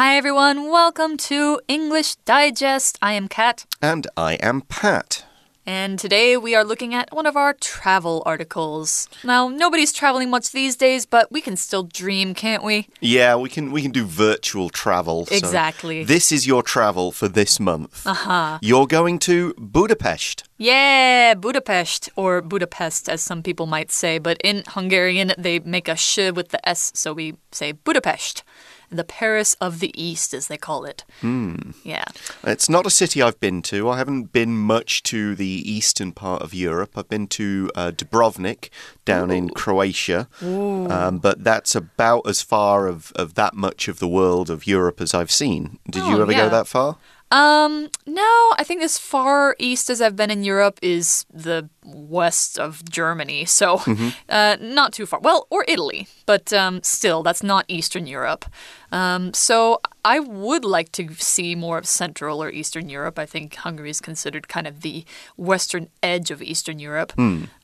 Hi 0.00 0.16
everyone, 0.16 0.70
welcome 0.70 1.18
to 1.28 1.60
English 1.68 2.14
Digest. 2.24 2.96
I 3.02 3.12
am 3.12 3.28
Kat. 3.28 3.66
And 3.82 4.06
I 4.16 4.36
am 4.36 4.62
Pat. 4.62 5.26
And 5.66 5.98
today 5.98 6.38
we 6.38 6.54
are 6.54 6.64
looking 6.64 6.94
at 6.94 7.12
one 7.12 7.26
of 7.26 7.36
our 7.36 7.52
travel 7.52 8.22
articles. 8.24 9.10
Now, 9.22 9.48
nobody's 9.48 9.92
traveling 9.92 10.30
much 10.30 10.52
these 10.52 10.74
days, 10.74 11.04
but 11.04 11.30
we 11.30 11.42
can 11.42 11.54
still 11.54 11.82
dream, 11.82 12.32
can't 12.32 12.64
we? 12.64 12.88
Yeah, 13.02 13.36
we 13.36 13.50
can 13.50 13.72
we 13.72 13.82
can 13.82 13.90
do 13.90 14.06
virtual 14.06 14.70
travel. 14.70 15.26
so 15.26 15.34
Exactly. 15.34 16.02
this 16.02 16.32
is 16.32 16.46
your 16.46 16.62
travel 16.62 17.12
for 17.12 17.28
this 17.28 17.60
month. 17.60 18.06
Uh-huh. 18.06 18.58
You're 18.62 18.86
going 18.86 19.18
to 19.28 19.52
Budapest. 19.58 20.44
Yeah, 20.56 21.34
Budapest, 21.34 22.08
or 22.16 22.40
Budapest 22.40 23.10
as 23.10 23.20
some 23.20 23.42
people 23.42 23.66
might 23.66 23.92
say, 23.92 24.18
but 24.18 24.38
in 24.42 24.62
Hungarian 24.66 25.34
they 25.36 25.58
make 25.58 25.88
a 25.88 25.96
sh 25.96 26.30
with 26.34 26.48
the 26.48 26.66
S, 26.66 26.90
so 26.94 27.12
we 27.12 27.34
say 27.52 27.72
Budapest. 27.72 28.44
The 28.90 29.04
Paris 29.04 29.54
of 29.60 29.78
the 29.78 29.92
East, 30.00 30.34
as 30.34 30.48
they 30.48 30.56
call 30.56 30.84
it. 30.84 31.04
Hmm. 31.20 31.56
Yeah. 31.84 32.04
It's 32.42 32.68
not 32.68 32.86
a 32.86 32.90
city 32.90 33.22
I've 33.22 33.38
been 33.38 33.62
to. 33.62 33.88
I 33.88 33.98
haven't 33.98 34.32
been 34.32 34.56
much 34.56 35.02
to 35.04 35.34
the 35.36 35.46
eastern 35.46 36.10
part 36.12 36.42
of 36.42 36.52
Europe. 36.52 36.90
I've 36.96 37.08
been 37.08 37.28
to 37.28 37.70
uh, 37.76 37.90
Dubrovnik 37.94 38.68
down 39.04 39.30
in 39.30 39.50
Croatia, 39.50 40.26
um, 40.42 41.18
but 41.18 41.44
that's 41.44 41.74
about 41.74 42.26
as 42.26 42.42
far 42.42 42.88
of, 42.88 43.12
of 43.14 43.34
that 43.34 43.54
much 43.54 43.86
of 43.88 43.98
the 44.00 44.08
world 44.08 44.50
of 44.50 44.66
Europe 44.66 45.00
as 45.00 45.14
I've 45.14 45.30
seen. 45.30 45.78
Did 45.88 46.04
you 46.06 46.16
Oh, 46.18 46.22
ever 46.22 46.32
yeah. 46.32 46.44
go 46.44 46.48
that 46.50 46.66
far? 46.66 46.96
Um, 47.30 47.88
no, 48.06 48.52
I 48.58 48.64
think 48.64 48.82
as 48.82 48.98
far 48.98 49.54
east 49.58 49.88
as 49.88 50.00
I've 50.00 50.16
been 50.16 50.30
in 50.30 50.42
Europe 50.42 50.80
is 50.82 51.26
the 51.32 51.68
west 51.84 52.58
of 52.58 52.84
Germany, 52.90 53.44
so 53.44 53.80
uh, 54.28 54.56
not 54.60 54.92
too 54.92 55.06
far. 55.06 55.20
Well, 55.20 55.46
or 55.48 55.64
Italy, 55.68 56.08
but 56.26 56.52
um, 56.52 56.82
still, 56.82 57.22
that's 57.22 57.42
not 57.42 57.64
Eastern 57.68 58.06
Europe. 58.08 58.46
Um, 58.92 59.32
so 59.32 59.80
I 60.04 60.18
would 60.18 60.64
like 60.64 60.90
to 60.92 61.14
see 61.14 61.54
more 61.54 61.78
of 61.78 61.86
Central 61.86 62.42
or 62.42 62.50
Eastern 62.50 62.88
Europe. 62.88 63.16
I 63.18 63.26
think 63.26 63.54
Hungary 63.54 63.90
is 63.90 64.00
considered 64.00 64.48
kind 64.48 64.66
of 64.66 64.80
the 64.80 65.04
western 65.36 65.88
edge 66.02 66.32
of 66.32 66.42
Eastern 66.42 66.80
Europe. 66.80 67.12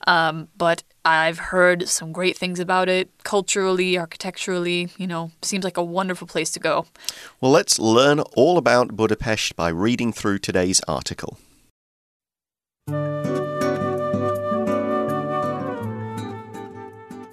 Um, 0.07 0.47
but 0.57 0.83
I've 1.03 1.37
heard 1.37 1.87
some 1.87 2.13
great 2.13 2.37
things 2.37 2.59
about 2.59 2.87
it 2.87 3.11
culturally, 3.23 3.97
architecturally. 3.97 4.89
You 4.97 5.05
know, 5.05 5.31
seems 5.41 5.63
like 5.63 5.77
a 5.77 5.83
wonderful 5.83 6.27
place 6.27 6.49
to 6.51 6.59
go. 6.59 6.85
Well, 7.41 7.51
let's 7.51 7.77
learn 7.77 8.21
all 8.35 8.57
about 8.57 8.95
Budapest 8.95 9.55
by 9.55 9.69
reading 9.69 10.13
through 10.13 10.39
today's 10.39 10.81
article. 10.87 11.37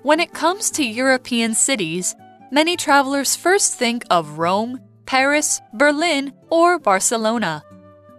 When 0.03 0.21
it 0.21 0.35
comes 0.35 0.71
to 0.73 0.85
European 0.85 1.55
cities, 1.55 2.15
many 2.51 2.77
travelers 2.77 3.37
first 3.37 3.79
think 3.79 4.05
of 4.11 4.37
Rome, 4.39 4.81
Paris, 5.07 5.63
Berlin, 5.73 6.33
or 6.51 6.79
Barcelona. 6.79 7.63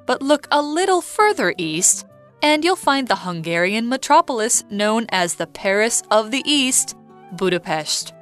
But 0.07 0.21
look 0.21 0.47
a 0.49 0.61
little 0.61 1.01
further 1.01 1.53
east, 1.57 2.05
and 2.41 2.63
you'll 2.63 2.75
find 2.75 3.07
the 3.07 3.15
Hungarian 3.15 3.89
metropolis 3.89 4.63
known 4.69 5.05
as 5.09 5.35
the 5.35 5.47
Paris 5.47 6.03
of 6.11 6.31
the 6.31 6.43
East, 6.45 6.95
Budapest. 7.31 8.13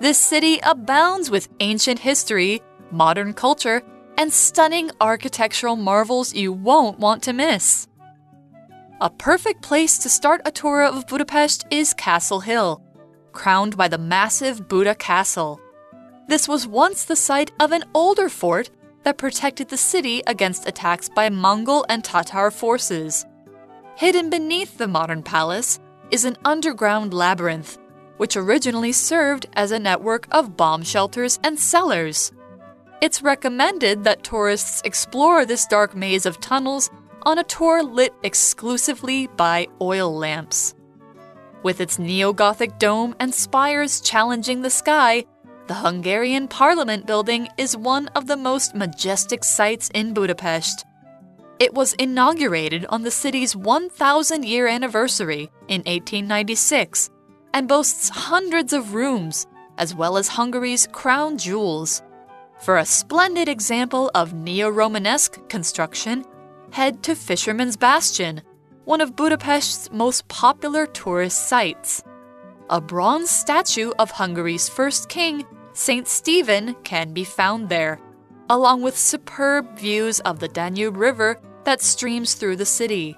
This 0.00 0.18
city 0.18 0.58
abounds 0.62 1.30
with 1.30 1.48
ancient 1.60 2.00
history, 2.00 2.60
modern 2.90 3.32
culture, 3.32 3.82
and 4.18 4.32
stunning 4.32 4.90
architectural 5.00 5.76
marvels 5.76 6.34
you 6.34 6.52
won't 6.52 6.98
want 6.98 7.22
to 7.24 7.32
miss. 7.32 7.88
A 9.00 9.10
perfect 9.10 9.62
place 9.62 9.98
to 9.98 10.08
start 10.08 10.40
a 10.44 10.50
tour 10.50 10.84
of 10.84 11.06
Budapest 11.06 11.66
is 11.70 11.94
Castle 11.94 12.40
Hill, 12.40 12.82
crowned 13.32 13.76
by 13.76 13.88
the 13.88 13.98
massive 13.98 14.68
Buda 14.68 14.94
Castle. 14.94 15.60
This 16.28 16.48
was 16.48 16.66
once 16.66 17.04
the 17.04 17.16
site 17.16 17.50
of 17.60 17.72
an 17.72 17.84
older 17.94 18.28
fort 18.28 18.70
that 19.02 19.18
protected 19.18 19.68
the 19.68 19.76
city 19.76 20.22
against 20.26 20.66
attacks 20.66 21.08
by 21.08 21.28
Mongol 21.28 21.84
and 21.88 22.02
Tatar 22.02 22.50
forces. 22.50 23.26
Hidden 23.96 24.28
beneath 24.28 24.76
the 24.76 24.88
modern 24.88 25.22
palace 25.22 25.78
is 26.10 26.24
an 26.24 26.36
underground 26.44 27.14
labyrinth, 27.14 27.78
which 28.16 28.36
originally 28.36 28.90
served 28.90 29.46
as 29.52 29.70
a 29.70 29.78
network 29.78 30.26
of 30.32 30.56
bomb 30.56 30.82
shelters 30.82 31.38
and 31.44 31.58
cellars. 31.58 32.32
It's 33.00 33.22
recommended 33.22 34.02
that 34.02 34.24
tourists 34.24 34.82
explore 34.84 35.46
this 35.46 35.66
dark 35.66 35.94
maze 35.94 36.26
of 36.26 36.40
tunnels 36.40 36.90
on 37.22 37.38
a 37.38 37.44
tour 37.44 37.84
lit 37.84 38.12
exclusively 38.24 39.28
by 39.28 39.68
oil 39.80 40.12
lamps. 40.12 40.74
With 41.62 41.80
its 41.80 41.98
neo 41.98 42.32
Gothic 42.32 42.78
dome 42.78 43.14
and 43.20 43.32
spires 43.32 44.00
challenging 44.00 44.62
the 44.62 44.70
sky, 44.70 45.24
the 45.68 45.74
Hungarian 45.74 46.48
Parliament 46.48 47.06
building 47.06 47.48
is 47.56 47.76
one 47.76 48.08
of 48.08 48.26
the 48.26 48.36
most 48.36 48.74
majestic 48.74 49.44
sights 49.44 49.88
in 49.94 50.14
Budapest. 50.14 50.84
It 51.60 51.72
was 51.72 51.94
inaugurated 51.94 52.84
on 52.88 53.02
the 53.02 53.10
city's 53.10 53.54
1,000 53.54 54.44
year 54.44 54.66
anniversary 54.66 55.50
in 55.68 55.82
1896 55.82 57.10
and 57.52 57.68
boasts 57.68 58.08
hundreds 58.08 58.72
of 58.72 58.94
rooms, 58.94 59.46
as 59.78 59.94
well 59.94 60.16
as 60.16 60.28
Hungary's 60.28 60.88
crown 60.90 61.38
jewels. 61.38 62.02
For 62.60 62.78
a 62.78 62.84
splendid 62.84 63.48
example 63.48 64.10
of 64.14 64.34
neo 64.34 64.68
Romanesque 64.68 65.48
construction, 65.48 66.24
head 66.72 67.04
to 67.04 67.14
Fisherman's 67.14 67.76
Bastion, 67.76 68.42
one 68.84 69.00
of 69.00 69.14
Budapest's 69.14 69.90
most 69.92 70.26
popular 70.26 70.86
tourist 70.86 71.48
sites. 71.48 72.02
A 72.68 72.80
bronze 72.80 73.30
statue 73.30 73.92
of 73.98 74.10
Hungary's 74.10 74.68
first 74.68 75.08
king, 75.08 75.46
St. 75.72 76.08
Stephen, 76.08 76.74
can 76.82 77.12
be 77.12 77.24
found 77.24 77.68
there, 77.68 78.00
along 78.50 78.82
with 78.82 78.96
superb 78.98 79.78
views 79.78 80.20
of 80.20 80.38
the 80.38 80.48
Danube 80.48 80.96
River 80.96 81.40
that 81.64 81.82
streams 81.82 82.34
through 82.34 82.56
the 82.56 82.66
city. 82.66 83.16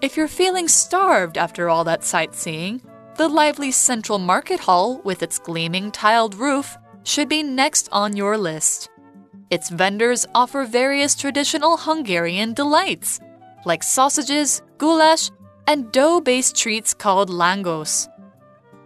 If 0.00 0.16
you're 0.16 0.28
feeling 0.28 0.68
starved 0.68 1.38
after 1.38 1.68
all 1.68 1.84
that 1.84 2.04
sightseeing, 2.04 2.82
the 3.16 3.28
lively 3.28 3.70
Central 3.70 4.18
Market 4.18 4.60
Hall 4.60 5.00
with 5.02 5.22
its 5.22 5.38
gleaming 5.38 5.90
tiled 5.92 6.34
roof 6.34 6.76
should 7.04 7.28
be 7.28 7.42
next 7.42 7.88
on 7.92 8.16
your 8.16 8.36
list. 8.36 8.90
Its 9.50 9.70
vendors 9.70 10.26
offer 10.34 10.64
various 10.64 11.14
traditional 11.14 11.76
Hungarian 11.76 12.54
delights, 12.54 13.20
like 13.64 13.82
sausages, 13.82 14.62
goulash, 14.78 15.30
and 15.66 15.92
dough 15.92 16.20
based 16.20 16.56
treats 16.56 16.92
called 16.92 17.30
langos. 17.30 18.08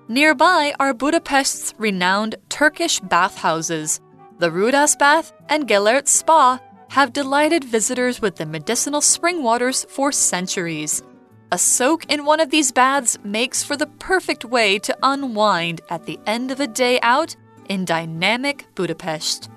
Nearby 0.08 0.74
are 0.78 0.94
Budapest's 0.94 1.74
renowned 1.78 2.36
Turkish 2.48 3.00
bathhouses. 3.00 4.00
The 4.38 4.50
Rudas 4.50 4.96
Bath 4.96 5.32
and 5.48 5.66
Gellert 5.66 6.06
Spa 6.06 6.60
have 6.90 7.12
delighted 7.12 7.64
visitors 7.64 8.22
with 8.22 8.36
the 8.36 8.46
medicinal 8.46 9.00
spring 9.00 9.42
waters 9.42 9.84
for 9.88 10.12
centuries. 10.12 11.02
A 11.50 11.58
soak 11.58 12.04
in 12.04 12.24
one 12.24 12.38
of 12.38 12.50
these 12.50 12.70
baths 12.70 13.18
makes 13.24 13.64
for 13.64 13.76
the 13.76 13.88
perfect 13.98 14.44
way 14.44 14.78
to 14.78 14.96
unwind 15.02 15.80
at 15.90 16.06
the 16.06 16.20
end 16.24 16.52
of 16.52 16.60
a 16.60 16.68
day 16.68 17.00
out 17.00 17.34
in 17.68 17.84
dynamic 17.84 18.66
Budapest. 18.76 19.50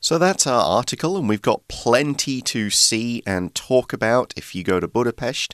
So 0.00 0.16
that's 0.16 0.46
our 0.46 0.62
article, 0.62 1.16
and 1.16 1.28
we've 1.28 1.42
got 1.42 1.66
plenty 1.66 2.40
to 2.42 2.70
see 2.70 3.20
and 3.26 3.52
talk 3.52 3.92
about 3.92 4.32
if 4.36 4.54
you 4.54 4.62
go 4.62 4.78
to 4.78 4.86
Budapest. 4.86 5.52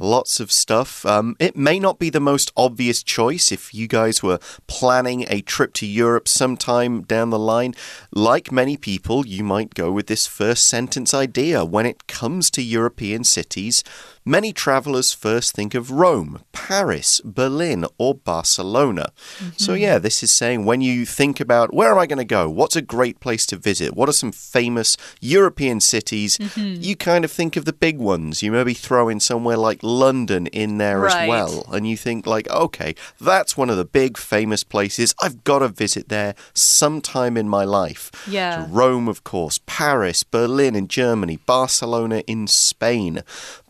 Lots 0.00 0.40
of 0.40 0.50
stuff. 0.50 1.06
Um, 1.06 1.36
it 1.38 1.56
may 1.56 1.78
not 1.78 2.00
be 2.00 2.10
the 2.10 2.18
most 2.18 2.52
obvious 2.56 3.04
choice 3.04 3.52
if 3.52 3.72
you 3.72 3.86
guys 3.86 4.20
were 4.20 4.40
planning 4.66 5.26
a 5.28 5.42
trip 5.42 5.72
to 5.74 5.86
Europe 5.86 6.26
sometime 6.26 7.02
down 7.02 7.30
the 7.30 7.38
line. 7.38 7.72
Like 8.10 8.50
many 8.50 8.76
people, 8.76 9.24
you 9.26 9.44
might 9.44 9.74
go 9.74 9.92
with 9.92 10.08
this 10.08 10.26
first 10.26 10.66
sentence 10.66 11.14
idea. 11.14 11.64
When 11.64 11.86
it 11.86 12.08
comes 12.08 12.50
to 12.50 12.62
European 12.62 13.22
cities, 13.22 13.84
many 14.24 14.52
travelers 14.52 15.12
first 15.12 15.54
think 15.54 15.74
of 15.74 15.90
Rome, 15.90 16.42
Paris, 16.52 17.20
Berlin, 17.24 17.84
or 17.98 18.14
Barcelona. 18.14 19.12
So, 19.56 19.72
mm-hmm. 19.72 19.82
yeah, 19.82 19.98
this 19.98 20.22
is 20.22 20.32
saying 20.32 20.64
when 20.64 20.80
you 20.80 21.04
think 21.04 21.40
about 21.40 21.74
where 21.74 21.90
am 21.90 21.98
I 21.98 22.06
going 22.06 22.18
to 22.18 22.24
go? 22.24 22.48
What's 22.48 22.76
a 22.76 22.82
great 22.82 23.20
place 23.20 23.46
to 23.46 23.56
visit? 23.56 23.94
What 23.94 24.08
are 24.08 24.12
some 24.12 24.32
famous 24.32 24.96
European 25.20 25.80
cities? 25.80 26.38
Mm-hmm. 26.38 26.82
You 26.82 26.96
kind 26.96 27.24
of 27.24 27.30
think 27.30 27.56
of 27.56 27.64
the 27.64 27.72
big 27.72 27.98
ones. 27.98 28.42
You 28.42 28.52
maybe 28.52 28.74
throw 28.74 29.08
in 29.08 29.20
somewhere 29.20 29.56
like 29.56 29.80
London 29.82 30.46
in 30.48 30.78
there 30.78 31.00
Right. 31.00 31.24
as 31.24 31.28
well. 31.28 31.66
And 31.72 31.88
you 31.88 31.96
think, 31.96 32.26
like, 32.26 32.48
okay, 32.50 32.94
that's 33.20 33.56
one 33.56 33.68
of 33.70 33.76
the 33.76 33.84
big 33.84 34.16
famous 34.16 34.64
places. 34.64 35.14
I've 35.20 35.44
got 35.44 35.58
to 35.58 35.68
visit 35.68 36.08
there 36.08 36.34
sometime 36.54 37.36
in 37.36 37.48
my 37.48 37.64
life. 37.64 38.10
Yeah. 38.26 38.66
So 38.66 38.72
Rome, 38.72 39.08
of 39.08 39.24
course, 39.24 39.58
Paris, 39.66 40.22
Berlin 40.22 40.74
in 40.74 40.88
Germany, 40.88 41.38
Barcelona 41.44 42.22
in 42.26 42.46
Spain. 42.46 43.22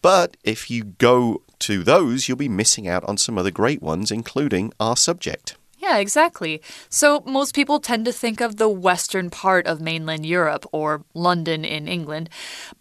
But 0.04 0.36
if 0.44 0.70
you 0.70 0.84
go 0.84 1.40
to 1.60 1.82
those, 1.82 2.28
you'll 2.28 2.36
be 2.36 2.46
missing 2.46 2.86
out 2.86 3.04
on 3.04 3.16
some 3.16 3.38
other 3.38 3.50
great 3.50 3.80
ones, 3.80 4.10
including 4.10 4.70
our 4.78 4.98
subject. 4.98 5.56
Yeah, 5.78 5.96
exactly. 5.96 6.60
So 6.90 7.22
most 7.24 7.54
people 7.54 7.80
tend 7.80 8.04
to 8.04 8.12
think 8.12 8.42
of 8.42 8.56
the 8.56 8.68
western 8.68 9.30
part 9.30 9.66
of 9.66 9.80
mainland 9.80 10.26
Europe 10.26 10.66
or 10.72 11.06
London 11.14 11.64
in 11.64 11.88
England. 11.88 12.28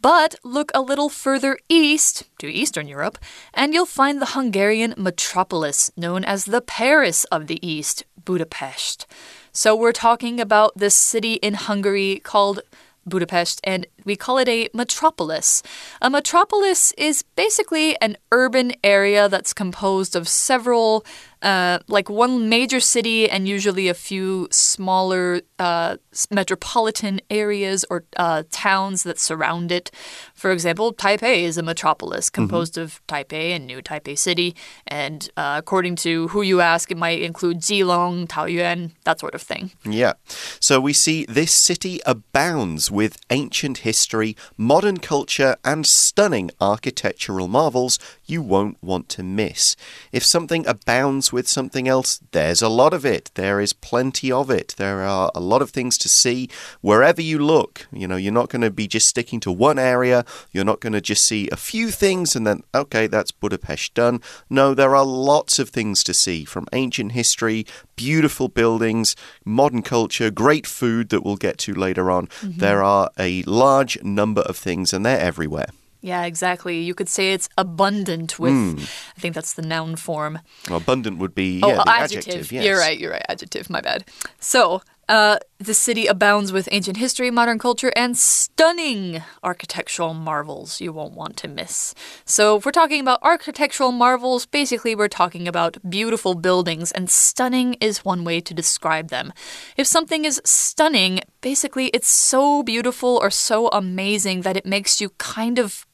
But 0.02 0.36
look 0.44 0.70
a 0.74 0.82
little 0.82 1.08
further 1.08 1.58
east 1.70 2.26
to 2.40 2.52
Eastern 2.52 2.90
Europe, 2.90 3.18
and 3.54 3.74
you'll 3.74 3.86
find 3.86 4.22
the 4.22 4.36
Hungarian 4.36 4.94
metropolis 4.98 5.92
known 5.96 6.26
as 6.26 6.44
the 6.44 6.60
Paris 6.60 7.24
of 7.32 7.48
the 7.48 7.66
East, 7.66 8.04
Budapest. 8.26 9.08
So 9.54 9.78
we're 9.78 9.94
talking 9.94 10.42
about 10.42 10.76
this 10.76 10.96
city 10.96 11.36
in 11.36 11.54
Hungary 11.54 12.20
called 12.22 12.60
Budapest, 13.06 13.60
and 13.64 13.86
we 14.06 14.16
call 14.16 14.38
it 14.38 14.48
a 14.48 14.70
metropolis. 14.74 15.64
A 16.02 16.10
metropolis 16.10 16.92
is 16.98 17.24
basically 17.36 18.00
an 18.02 18.18
urban 18.32 18.74
area 18.84 19.30
that's 19.30 19.54
composed 19.54 20.16
of 20.16 20.28
several 20.28 21.06
uh, 21.44 21.80
like 21.88 22.10
one 22.10 22.50
major 22.50 22.80
city 22.80 23.30
and 23.30 23.48
usually 23.48 23.90
a 23.90 23.94
few 23.94 24.48
smaller 24.50 25.42
uh, 25.60 25.98
metropolitan 26.32 27.20
areas 27.30 27.86
or 27.90 28.06
uh, 28.18 28.44
towns 28.50 29.04
that 29.04 29.20
surround 29.20 29.72
it. 29.72 29.92
For 30.34 30.52
example, 30.52 30.94
Taipei 30.94 31.44
is 31.44 31.58
a 31.58 31.64
metropolis 31.64 32.30
mm-hmm. 32.30 32.42
composed 32.42 32.76
mm 32.76 32.82
-hmm. 32.82 32.86
of 32.86 33.02
Taipei 33.08 33.56
and 33.56 33.68
New 33.68 33.82
Taipei 33.82 34.18
City. 34.18 34.56
And 34.88 35.30
uh, 35.38 35.56
according 35.62 35.96
to 35.98 36.28
who 36.32 36.42
you 36.44 36.62
ask, 36.62 36.92
it 36.92 36.98
might 36.98 37.22
include 37.22 37.58
Keelung, 37.62 38.28
Taoyuan, 38.28 38.92
that 39.04 39.20
sort 39.20 39.36
of 39.36 39.42
thing. 39.42 39.72
Yeah. 39.84 40.14
So 40.60 40.80
we 40.80 40.94
see 40.94 41.26
this 41.26 41.52
city 41.52 42.00
abounds 42.06 42.92
with 42.92 43.14
ancient 43.30 43.78
history, 43.80 44.36
modern 44.56 45.00
culture, 45.00 45.56
and 45.64 45.86
stunning 45.86 46.52
architectural 46.60 47.48
marvels 47.48 48.00
you 48.26 48.42
won't 48.42 48.82
want 48.82 49.10
to 49.10 49.24
miss. 49.24 49.76
If 50.12 50.24
something 50.26 50.66
abounds 50.66 51.34
with 51.34 51.48
something 51.48 51.88
else, 51.88 52.22
there's 52.32 52.62
a 52.62 52.70
lot 52.70 52.94
of 52.94 53.06
it. 53.06 53.32
There 53.36 53.60
is 53.60 53.74
plenty 53.74 54.32
of 54.32 54.50
it. 54.50 54.76
There 54.78 55.02
are 55.02 55.32
a 55.36 55.40
lot 55.40 55.62
of 55.62 55.72
things 55.72 55.98
to 56.00 56.10
see 56.10 56.50
wherever 56.82 57.22
you 57.22 57.40
look. 57.40 57.88
You 57.92 58.08
know, 58.08 58.16
you're 58.16 58.32
not 58.32 58.50
going 58.50 58.62
to 58.62 58.72
be 58.72 58.88
just 58.88 59.08
sticking 59.08 59.40
to 59.42 59.52
one 59.52 59.80
area. 59.80 60.26
You're 60.52 60.64
not 60.66 60.80
going 60.80 60.94
to 60.94 61.02
just 61.02 61.26
see 61.26 61.50
a 61.52 61.58
few 61.58 61.92
things 61.92 62.36
and 62.36 62.48
then, 62.48 62.64
okay, 62.74 63.08
that's 63.08 63.32
Budapest 63.32 63.94
done. 63.94 64.22
No, 64.50 64.74
there 64.74 64.96
are 64.96 65.06
lots 65.06 65.60
of 65.60 65.70
things 65.70 66.04
to 66.06 66.14
see 66.14 66.46
from 66.46 66.68
ancient 66.74 67.12
history, 67.12 67.66
beautiful 67.96 68.48
buildings, 68.48 69.16
modern 69.46 69.82
culture, 69.82 70.32
great 70.32 70.66
food 70.66 71.10
that 71.10 71.24
we'll 71.24 71.36
get 71.36 71.58
to 71.60 71.74
later 71.74 72.10
on. 72.10 72.30
Mm 72.42 72.50
-hmm. 72.50 72.60
There 72.60 72.84
are 72.84 73.10
a 73.18 73.44
large 73.46 74.00
number 74.04 74.44
of 74.44 74.58
things 74.58 74.94
and 74.94 75.06
they're 75.06 75.20
everywhere. 75.20 75.68
Yeah, 76.04 76.26
exactly. 76.26 76.82
You 76.82 76.94
could 76.94 77.08
say 77.08 77.32
it's 77.32 77.48
abundant 77.58 78.38
with, 78.38 78.52
mm. 78.52 78.82
I 79.18 79.20
think 79.22 79.34
that's 79.34 79.54
the 79.54 79.62
noun 79.62 79.96
form. 79.96 80.40
Well, 80.70 80.78
abundant 80.78 81.18
would 81.18 81.34
be, 81.34 81.62
oh, 81.64 81.70
yeah, 81.70 81.84
adjective. 81.88 82.28
adjective 82.28 82.52
yes. 82.52 82.66
You're 82.66 82.78
right, 82.78 83.00
you're 83.00 83.12
right. 83.12 83.26
Adjective, 83.30 83.70
my 83.70 83.80
bad. 83.80 84.04
So, 84.38 84.82
uh, 85.08 85.38
the 85.60 85.74
city 85.74 86.08
abounds 86.08 86.52
with 86.52 86.68
ancient 86.74 86.98
history, 86.98 87.32
modern 87.32 87.58
culture, 87.58 87.92
and 87.96 88.18
stunning 88.18 89.24
architectural 89.44 90.14
marvels 90.14 90.82
you 90.82 90.92
won't 90.92 91.14
want 91.14 91.38
to 91.38 91.48
miss. 91.48 91.96
So, 92.26 92.58
if 92.58 92.66
we're 92.66 92.74
talking 92.74 93.00
about 93.00 93.20
architectural 93.22 93.94
marvels, 93.94 94.46
basically 94.46 94.96
we're 94.96 95.08
talking 95.08 95.48
about 95.48 95.78
beautiful 95.90 96.36
buildings, 96.36 96.92
and 96.92 97.10
stunning 97.10 97.76
is 97.76 98.04
one 98.04 98.26
way 98.26 98.42
to 98.42 98.54
describe 98.54 99.08
them. 99.08 99.32
If 99.78 99.88
something 99.88 100.26
is 100.26 100.42
stunning, 100.44 101.22
basically 101.40 101.88
it's 101.88 102.10
so 102.10 102.62
beautiful 102.62 103.18
or 103.22 103.30
so 103.30 103.70
amazing 103.70 104.42
that 104.42 104.58
it 104.58 104.66
makes 104.66 105.00
you 105.00 105.12
kind 105.18 105.60
of 105.60 105.86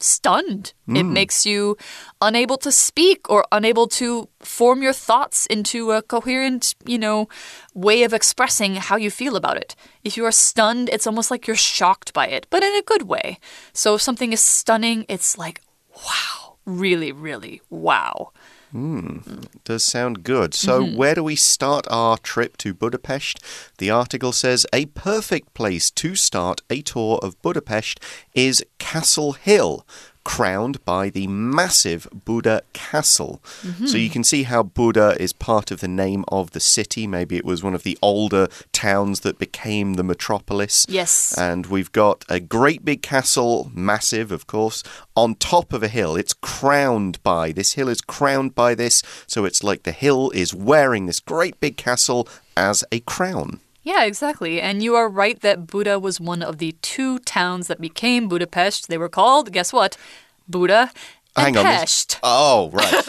stunned. 0.00 0.72
Mm. 0.88 0.96
It 0.96 1.02
hmm. 1.02 1.12
makes 1.12 1.46
you 1.46 1.76
unable 2.20 2.56
to 2.58 2.72
speak 2.72 3.30
or 3.30 3.44
unable 3.52 3.86
to 3.88 4.28
form 4.40 4.82
your 4.82 4.92
thoughts 4.92 5.46
into 5.46 5.90
a 5.92 6.02
coherent, 6.02 6.74
you 6.84 6.98
know, 6.98 7.28
way 7.74 8.02
of 8.02 8.12
expressing 8.12 8.76
how 8.76 8.96
you 8.96 9.10
feel 9.10 9.36
about 9.36 9.56
it. 9.56 9.74
If 10.04 10.16
you 10.16 10.24
are 10.24 10.32
stunned, 10.32 10.88
it's 10.90 11.06
almost 11.06 11.30
like 11.30 11.46
you're 11.46 11.56
shocked 11.56 12.12
by 12.12 12.28
it, 12.28 12.46
but 12.50 12.62
in 12.62 12.74
a 12.74 12.82
good 12.82 13.02
way. 13.02 13.38
So 13.72 13.94
if 13.94 14.02
something 14.02 14.32
is 14.32 14.40
stunning, 14.40 15.04
it's 15.08 15.36
like, 15.36 15.60
wow, 15.96 16.56
really, 16.64 17.12
really, 17.12 17.60
wow. 17.70 18.32
Mm, 18.74 19.46
does 19.64 19.82
sound 19.82 20.22
good. 20.24 20.54
So, 20.54 20.80
mm 20.80 20.86
-hmm. 20.86 20.96
where 20.96 21.14
do 21.14 21.24
we 21.24 21.36
start 21.36 21.86
our 21.90 22.18
trip 22.18 22.56
to 22.58 22.74
Budapest? 22.74 23.38
The 23.78 23.90
article 23.90 24.32
says 24.32 24.66
a 24.72 24.86
perfect 24.86 25.54
place 25.54 25.90
to 25.90 26.14
start 26.14 26.60
a 26.70 26.82
tour 26.82 27.18
of 27.22 27.40
Budapest 27.42 28.00
is 28.34 28.64
Castle 28.78 29.32
Hill, 29.32 29.84
crowned 30.28 30.84
by 30.84 31.08
the 31.08 31.26
massive 31.26 32.06
Buda 32.26 32.60
Castle. 32.74 33.40
Mm 33.62 33.70
-hmm. 33.72 33.86
So 33.86 33.96
you 33.96 34.10
can 34.10 34.24
see 34.24 34.42
how 34.44 34.62
Buda 34.62 35.14
is 35.18 35.32
part 35.32 35.70
of 35.70 35.80
the 35.80 35.88
name 35.88 36.22
of 36.26 36.50
the 36.50 36.60
city. 36.60 37.06
Maybe 37.06 37.36
it 37.36 37.44
was 37.44 37.64
one 37.64 37.76
of 37.76 37.82
the 37.82 37.96
older 38.00 38.48
towns 38.70 39.20
that 39.20 39.38
became 39.38 39.94
the 39.94 40.02
metropolis. 40.02 40.84
Yes. 40.88 41.34
And 41.38 41.66
we've 41.66 41.92
got 41.92 42.24
a 42.28 42.40
great 42.40 42.84
big 42.84 43.00
castle, 43.02 43.70
massive, 43.74 44.34
of 44.34 44.44
course, 44.46 44.84
on 45.14 45.34
top 45.34 45.72
of 45.72 45.82
a 45.82 45.88
hill. 45.88 46.16
It's 46.16 46.34
crowned 46.40 47.16
by, 47.22 47.52
this 47.52 47.74
hill 47.74 47.88
is 47.88 48.02
crowned 48.16 48.54
by 48.54 48.74
this. 48.76 49.02
So 49.26 49.46
it's 49.46 49.62
like 49.62 49.82
the 49.82 49.98
hill 50.06 50.30
is 50.34 50.54
wearing 50.54 51.06
this 51.06 51.20
great 51.20 51.54
big 51.60 51.76
castle 51.76 52.28
as 52.54 52.84
a 52.90 53.00
crown. 53.00 53.60
Yeah, 53.82 54.04
exactly. 54.04 54.60
And 54.60 54.82
you 54.82 54.96
are 54.96 55.08
right 55.08 55.40
that 55.40 55.66
Buda 55.66 55.98
was 55.98 56.20
one 56.20 56.42
of 56.42 56.58
the 56.58 56.76
two 56.82 57.18
towns 57.20 57.68
that 57.68 57.80
became 57.80 58.28
Budapest. 58.28 58.88
They 58.88 58.98
were 58.98 59.08
called, 59.08 59.52
guess 59.52 59.72
what? 59.72 59.96
Buda 60.48 60.90
and 61.36 61.56
Hang 61.56 61.64
Pest. 61.64 62.18
Oh, 62.22 62.70
right. 62.72 63.06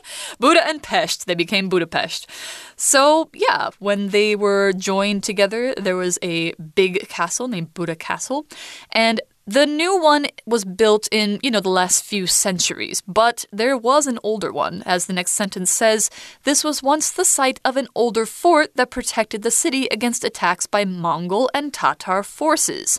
Buda 0.40 0.66
and 0.68 0.82
Pest, 0.82 1.26
they 1.26 1.34
became 1.34 1.68
Budapest. 1.68 2.28
So, 2.76 3.30
yeah, 3.32 3.70
when 3.78 4.08
they 4.08 4.36
were 4.36 4.72
joined 4.72 5.22
together, 5.24 5.74
there 5.76 5.96
was 5.96 6.18
a 6.22 6.52
big 6.74 7.08
castle 7.08 7.48
named 7.48 7.74
Buda 7.74 7.96
Castle. 7.96 8.46
And 8.92 9.20
the 9.46 9.64
new 9.64 9.96
one 10.00 10.26
was 10.44 10.64
built 10.64 11.08
in, 11.12 11.38
you 11.40 11.52
know, 11.52 11.60
the 11.60 11.68
last 11.68 12.04
few 12.04 12.26
centuries, 12.26 13.00
but 13.06 13.44
there 13.52 13.76
was 13.76 14.08
an 14.08 14.18
older 14.24 14.52
one. 14.52 14.82
As 14.84 15.06
the 15.06 15.12
next 15.12 15.32
sentence 15.32 15.70
says, 15.70 16.10
this 16.42 16.64
was 16.64 16.82
once 16.82 17.12
the 17.12 17.24
site 17.24 17.60
of 17.64 17.76
an 17.76 17.86
older 17.94 18.26
fort 18.26 18.74
that 18.74 18.90
protected 18.90 19.42
the 19.42 19.52
city 19.52 19.86
against 19.92 20.24
attacks 20.24 20.66
by 20.66 20.84
Mongol 20.84 21.48
and 21.54 21.72
Tatar 21.72 22.24
forces. 22.24 22.98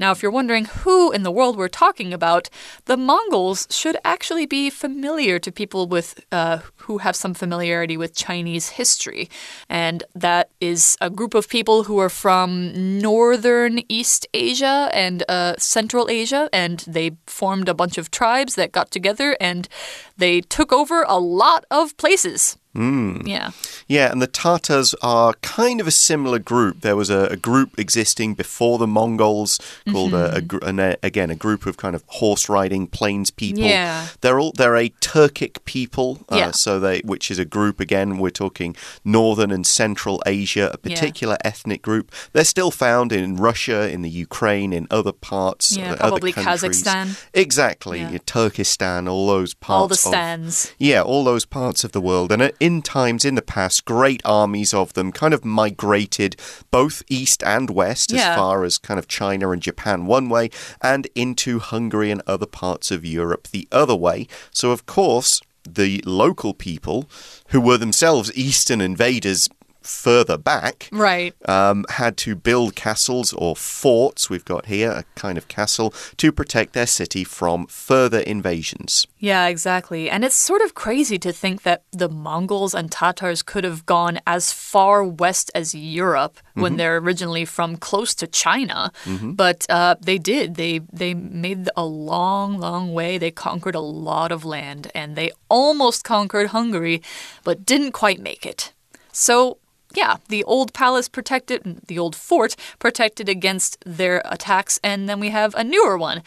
Now, 0.00 0.12
if 0.12 0.22
you're 0.22 0.32
wondering 0.32 0.64
who 0.64 1.12
in 1.12 1.24
the 1.24 1.30
world 1.30 1.58
we're 1.58 1.68
talking 1.68 2.14
about, 2.14 2.48
the 2.86 2.96
Mongols 2.96 3.68
should 3.70 3.98
actually 4.02 4.46
be 4.46 4.70
familiar 4.70 5.38
to 5.38 5.52
people 5.52 5.86
with 5.86 6.24
uh, 6.32 6.60
who 6.76 6.98
have 6.98 7.14
some 7.14 7.34
familiarity 7.34 7.98
with 7.98 8.16
Chinese 8.16 8.70
history, 8.70 9.28
and 9.68 10.02
that 10.14 10.48
is 10.58 10.96
a 11.02 11.10
group 11.10 11.34
of 11.34 11.50
people 11.50 11.84
who 11.84 11.98
are 11.98 12.08
from 12.08 12.98
northern 12.98 13.80
East 13.90 14.26
Asia 14.32 14.88
and 14.94 15.22
uh, 15.28 15.54
Central 15.58 16.08
Asia, 16.08 16.48
and 16.50 16.82
they 16.88 17.10
formed 17.26 17.68
a 17.68 17.74
bunch 17.74 17.98
of 17.98 18.10
tribes 18.10 18.54
that 18.54 18.72
got 18.72 18.90
together 18.90 19.36
and 19.38 19.68
they 20.16 20.40
took 20.40 20.72
over 20.72 21.04
a 21.06 21.18
lot 21.18 21.66
of 21.70 21.94
places. 21.98 22.56
Mm. 22.74 23.26
Yeah. 23.26 23.50
Yeah, 23.88 24.12
and 24.12 24.22
the 24.22 24.28
Tatars 24.28 24.94
are 25.02 25.34
kind 25.42 25.80
of 25.80 25.88
a 25.88 25.90
similar 25.90 26.38
group. 26.38 26.82
There 26.82 26.94
was 26.94 27.10
a, 27.10 27.26
a 27.26 27.36
group 27.36 27.78
existing 27.78 28.34
before 28.34 28.78
the 28.78 28.86
Mongols 28.86 29.58
called 29.90 30.12
mm 30.12 30.18
-hmm. 30.18 30.36
a, 30.36 30.40
mm-hmm. 30.40 30.78
a, 30.78 30.96
again 31.02 31.30
a 31.30 31.34
group 31.34 31.66
of 31.66 31.76
kind 31.76 31.94
of 31.94 32.02
horse 32.06 32.48
riding 32.48 32.86
plains 32.86 33.30
people. 33.30 33.64
Yeah. 33.64 34.06
They're 34.20 34.38
all 34.38 34.52
they're 34.52 34.76
a 34.76 34.92
Turkic 35.00 35.54
people. 35.64 36.08
Uh, 36.28 36.38
yeah. 36.38 36.52
So 36.52 36.80
they 36.80 37.00
which 37.04 37.30
is 37.30 37.38
a 37.38 37.44
group 37.44 37.80
again 37.80 38.18
we're 38.18 38.38
talking 38.44 38.76
northern 39.04 39.50
and 39.50 39.66
central 39.66 40.16
Asia, 40.26 40.70
a 40.72 40.76
particular 40.76 41.36
yeah. 41.40 41.50
ethnic 41.50 41.82
group. 41.82 42.12
They're 42.32 42.44
still 42.44 42.70
found 42.70 43.12
in 43.12 43.36
Russia, 43.36 43.90
in 43.94 44.02
the 44.02 44.22
Ukraine, 44.26 44.76
in 44.76 44.86
other 44.90 45.12
parts. 45.12 45.76
Yeah, 45.76 45.92
uh, 45.92 46.08
probably 46.08 46.32
Kazakhstan. 46.32 47.06
Exactly. 47.32 48.00
Yeah. 48.00 48.18
Turkestan, 48.26 49.08
all 49.08 49.26
those 49.26 49.54
parts. 49.54 49.80
All 49.80 49.88
the 49.88 50.02
stands. 50.10 50.64
Of, 50.64 50.74
yeah, 50.78 51.02
all 51.02 51.24
those 51.24 51.46
parts 51.46 51.84
of 51.84 51.90
the 51.92 52.00
world, 52.00 52.30
and 52.32 52.42
it 52.42 52.54
in 52.60 52.82
times 52.82 53.24
in 53.24 53.34
the 53.34 53.42
past, 53.42 53.84
great 53.84 54.20
armies 54.24 54.72
of 54.72 54.92
them 54.92 55.10
kind 55.10 55.34
of 55.34 55.44
migrated 55.44 56.36
both 56.70 57.02
east 57.08 57.42
and 57.42 57.70
west, 57.70 58.12
yeah. 58.12 58.30
as 58.30 58.36
far 58.36 58.64
as 58.64 58.78
kind 58.78 58.98
of 58.98 59.08
China 59.08 59.50
and 59.50 59.62
Japan 59.62 60.06
one 60.06 60.28
way, 60.28 60.50
and 60.80 61.08
into 61.14 61.58
Hungary 61.58 62.10
and 62.10 62.22
other 62.26 62.46
parts 62.46 62.90
of 62.90 63.04
Europe 63.04 63.48
the 63.48 63.66
other 63.72 63.96
way. 63.96 64.28
So, 64.52 64.70
of 64.70 64.86
course, 64.86 65.40
the 65.68 66.02
local 66.06 66.54
people, 66.54 67.08
who 67.48 67.60
were 67.60 67.78
themselves 67.78 68.34
Eastern 68.34 68.80
invaders 68.80 69.48
further 69.82 70.38
back, 70.38 70.88
right, 70.92 71.34
um, 71.48 71.84
had 71.88 72.16
to 72.18 72.34
build 72.34 72.74
castles 72.74 73.32
or 73.32 73.56
forts. 73.56 74.30
We've 74.30 74.44
got 74.44 74.66
here 74.66 74.90
a 74.90 75.04
kind 75.14 75.38
of 75.38 75.48
castle 75.48 75.94
to 76.16 76.32
protect 76.32 76.72
their 76.72 76.86
city 76.86 77.24
from 77.24 77.66
further 77.66 78.20
invasions. 78.20 79.06
Yeah, 79.18 79.46
exactly. 79.48 80.08
And 80.08 80.24
it's 80.24 80.34
sort 80.34 80.62
of 80.62 80.74
crazy 80.74 81.18
to 81.18 81.32
think 81.32 81.62
that 81.62 81.82
the 81.92 82.08
Mongols 82.08 82.74
and 82.74 82.90
Tatars 82.90 83.42
could 83.42 83.64
have 83.64 83.84
gone 83.86 84.20
as 84.26 84.52
far 84.52 85.04
west 85.04 85.50
as 85.54 85.74
Europe 85.74 86.38
when 86.54 86.72
mm 86.72 86.74
-hmm. 86.74 86.78
they're 86.78 86.96
originally 86.96 87.44
from 87.44 87.76
close 87.76 88.14
to 88.14 88.26
China, 88.26 88.92
mm 89.04 89.18
-hmm. 89.18 89.36
but 89.36 89.66
uh, 89.68 89.94
they 90.04 90.18
did. 90.18 90.54
They 90.54 90.80
they 90.92 91.14
made 91.14 91.70
a 91.76 91.84
long, 91.84 92.60
long 92.60 92.94
way. 92.94 93.18
They 93.18 93.32
conquered 93.32 93.76
a 93.76 93.90
lot 94.10 94.32
of 94.32 94.44
land, 94.44 94.90
and 94.94 95.16
they 95.16 95.30
almost 95.48 96.04
conquered 96.04 96.50
Hungary, 96.50 97.02
but 97.44 97.66
didn't 97.66 97.92
quite 97.92 98.22
make 98.22 98.48
it. 98.48 98.72
So, 99.12 99.58
yeah, 99.94 100.16
the 100.28 100.44
old 100.44 100.72
palace 100.72 101.08
protected, 101.08 101.80
the 101.86 101.98
old 101.98 102.14
fort 102.14 102.56
protected 102.78 103.28
against 103.28 103.78
their 103.84 104.22
attacks, 104.24 104.78
and 104.82 105.08
then 105.08 105.20
we 105.20 105.30
have 105.30 105.54
a 105.54 105.64
newer 105.64 105.98
one. 105.98 106.22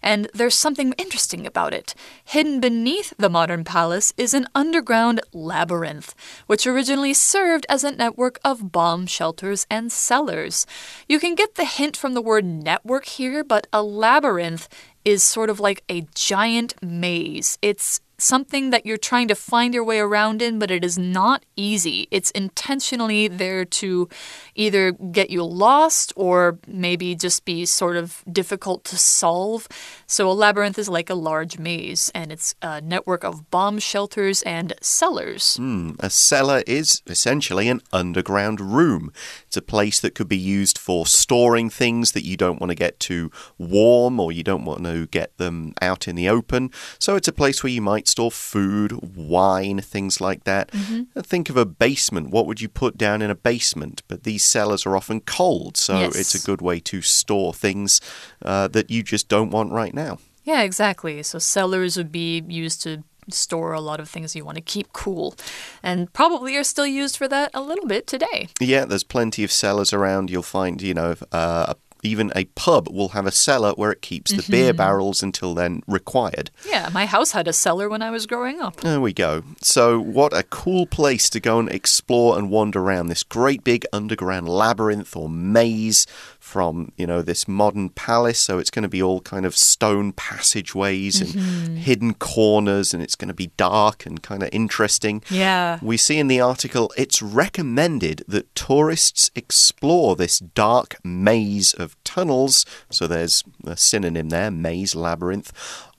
And 0.00 0.30
there's 0.32 0.54
something 0.54 0.92
interesting 0.92 1.46
about 1.46 1.74
it. 1.74 1.94
Hidden 2.24 2.60
beneath 2.60 3.12
the 3.18 3.28
modern 3.28 3.64
palace 3.64 4.12
is 4.16 4.32
an 4.32 4.46
underground 4.54 5.20
labyrinth, 5.32 6.14
which 6.46 6.66
originally 6.66 7.12
served 7.14 7.66
as 7.68 7.82
a 7.82 7.90
network 7.90 8.38
of 8.44 8.70
bomb 8.70 9.06
shelters 9.06 9.66
and 9.68 9.90
cellars. 9.90 10.66
You 11.08 11.18
can 11.18 11.34
get 11.34 11.56
the 11.56 11.64
hint 11.64 11.96
from 11.96 12.14
the 12.14 12.22
word 12.22 12.44
network 12.44 13.06
here, 13.06 13.42
but 13.42 13.66
a 13.72 13.82
labyrinth 13.82 14.68
is 15.04 15.22
sort 15.22 15.50
of 15.50 15.58
like 15.58 15.82
a 15.88 16.06
giant 16.14 16.74
maze. 16.82 17.58
It's 17.60 18.00
something 18.18 18.70
that 18.70 18.84
you're 18.84 18.98
trying 18.98 19.28
to 19.28 19.34
find 19.34 19.72
your 19.72 19.84
way 19.84 20.00
around 20.00 20.42
in, 20.42 20.58
but 20.58 20.70
it 20.70 20.84
is 20.84 20.98
not 20.98 21.44
easy. 21.54 22.08
It's 22.10 22.30
intentionally 22.32 23.28
there 23.28 23.64
to 23.64 24.08
either 24.56 24.92
get 24.92 25.30
you 25.30 25.44
lost 25.44 26.12
or 26.16 26.58
maybe 26.66 27.14
just 27.14 27.44
be 27.44 27.64
sort 27.64 27.96
of 27.96 28.24
difficult 28.30 28.82
to 28.84 28.98
solve. 28.98 29.68
So, 30.06 30.28
a 30.28 30.32
labyrinth 30.32 30.78
is 30.78 30.88
like 30.88 31.08
a 31.08 31.14
large 31.14 31.58
maze, 31.58 32.10
and 32.14 32.32
it's 32.32 32.56
a 32.60 32.80
network 32.80 33.22
of 33.22 33.50
bomb 33.50 33.78
shelters 33.78 34.42
and 34.42 34.74
cellars. 34.80 35.56
Mm, 35.60 35.96
a 36.00 36.10
cellar 36.10 36.64
is 36.66 37.02
essentially 37.06 37.68
an 37.68 37.80
underground 37.92 38.60
room. 38.60 39.12
It's 39.46 39.56
a 39.56 39.62
place 39.62 40.00
that 40.00 40.16
could 40.16 40.28
be 40.28 40.36
used 40.36 40.76
for 40.76 41.06
storing 41.06 41.70
things 41.70 42.12
that 42.12 42.24
you 42.24 42.36
don't 42.36 42.60
want 42.60 42.70
to 42.70 42.74
get 42.74 42.98
too 42.98 43.30
warm 43.58 44.18
or 44.18 44.32
you 44.32 44.42
don't 44.42 44.64
want 44.64 44.84
to 44.84 45.06
get 45.06 45.36
them 45.38 45.74
out 45.80 46.08
in 46.08 46.16
the 46.16 46.28
open. 46.28 46.70
So, 46.98 47.14
it's 47.14 47.28
a 47.28 47.32
place 47.32 47.62
where 47.62 47.70
you 47.70 47.82
might 47.82 48.07
store 48.08 48.30
food, 48.30 48.92
wine, 49.16 49.80
things 49.80 50.20
like 50.20 50.44
that. 50.44 50.70
Mm 50.72 50.80
-hmm. 51.14 51.22
Think 51.22 51.50
of 51.50 51.56
a 51.56 51.64
basement. 51.64 52.30
What 52.30 52.46
would 52.46 52.60
you 52.60 52.68
put 52.68 52.98
down 52.98 53.22
in 53.22 53.30
a 53.30 53.34
basement? 53.42 54.02
But 54.08 54.22
these 54.22 54.44
cellars 54.44 54.86
are 54.86 54.96
often 54.96 55.20
cold, 55.20 55.76
so 55.76 55.98
yes. 55.98 56.16
it's 56.16 56.34
a 56.34 56.46
good 56.46 56.60
way 56.60 56.80
to 56.80 57.02
store 57.02 57.52
things 57.54 58.00
uh, 58.44 58.68
that 58.68 58.90
you 58.90 59.02
just 59.04 59.28
don't 59.28 59.52
want 59.52 59.72
right 59.72 59.94
now. 59.94 60.18
Yeah, 60.44 60.64
exactly. 60.64 61.22
So 61.22 61.38
cellars 61.38 61.96
would 61.96 62.10
be 62.10 62.42
used 62.48 62.82
to 62.82 63.02
store 63.30 63.72
a 63.72 63.80
lot 63.80 64.00
of 64.00 64.08
things 64.08 64.34
you 64.34 64.44
want 64.44 64.56
to 64.56 64.62
keep 64.62 64.92
cool. 64.92 65.34
And 65.82 66.12
probably 66.12 66.56
are 66.56 66.64
still 66.64 66.86
used 66.86 67.16
for 67.16 67.28
that 67.28 67.50
a 67.54 67.60
little 67.60 67.86
bit 67.86 68.06
today. 68.06 68.48
Yeah, 68.60 68.84
there's 68.84 69.04
plenty 69.04 69.44
of 69.44 69.52
cellars 69.52 69.92
around. 69.92 70.30
You'll 70.30 70.42
find, 70.42 70.80
you 70.80 70.94
know, 70.94 71.16
uh, 71.32 71.74
a 71.74 71.76
even 72.02 72.32
a 72.34 72.44
pub 72.54 72.88
will 72.90 73.10
have 73.10 73.26
a 73.26 73.30
cellar 73.30 73.72
where 73.72 73.90
it 73.90 74.02
keeps 74.02 74.30
the 74.30 74.38
mm 74.38 74.42
-hmm. 74.42 74.50
beer 74.50 74.72
mm-hmm. 74.72 74.76
barrels 74.76 75.22
until 75.22 75.54
then 75.54 75.82
required. 75.86 76.50
Yeah, 76.68 76.88
my 76.92 77.06
house 77.06 77.32
had 77.32 77.48
a 77.48 77.52
cellar 77.52 77.88
when 77.88 78.02
I 78.02 78.10
was 78.10 78.26
growing 78.26 78.60
up. 78.60 78.76
There 78.80 79.00
we 79.00 79.12
go. 79.12 79.42
So, 79.62 80.00
what 80.00 80.32
a 80.32 80.42
cool 80.42 80.86
place 80.86 81.30
to 81.30 81.40
go 81.40 81.58
and 81.58 81.68
explore 81.72 82.38
and 82.38 82.50
wander 82.50 82.80
around 82.80 83.08
this 83.08 83.22
great 83.22 83.64
big 83.64 83.84
underground 83.92 84.48
labyrinth 84.48 85.16
or 85.16 85.28
maze 85.28 86.06
from, 86.38 86.92
you 86.96 87.06
know, 87.06 87.22
this 87.22 87.46
modern 87.48 87.90
palace. 87.90 88.38
So 88.38 88.58
it's 88.58 88.70
going 88.70 88.84
to 88.84 88.88
be 88.88 89.02
all 89.02 89.20
kind 89.20 89.44
of 89.44 89.56
stone 89.56 90.12
passageways 90.12 91.20
and 91.20 91.34
mm 91.34 91.40
-hmm. 91.40 91.76
hidden 91.76 92.14
corners, 92.14 92.94
and 92.94 93.02
it's 93.02 93.16
going 93.16 93.34
to 93.36 93.44
be 93.44 93.50
dark 93.56 94.06
and 94.06 94.22
kind 94.22 94.42
of 94.42 94.48
interesting. 94.52 95.22
Yeah. 95.30 95.78
We 95.82 95.96
see 95.96 96.18
in 96.18 96.28
the 96.28 96.40
article 96.40 96.88
it's 96.96 97.22
recommended 97.22 98.24
that 98.28 98.54
tourists 98.54 99.30
explore 99.34 100.16
this 100.16 100.42
dark 100.54 100.96
maze 101.02 101.74
of 101.82 101.96
tunnels. 102.04 102.66
So 102.90 103.06
there's 103.06 103.44
a 103.64 103.76
synonym 103.76 104.28
there 104.28 104.50
maze, 104.50 104.98
labyrinth 104.98 105.52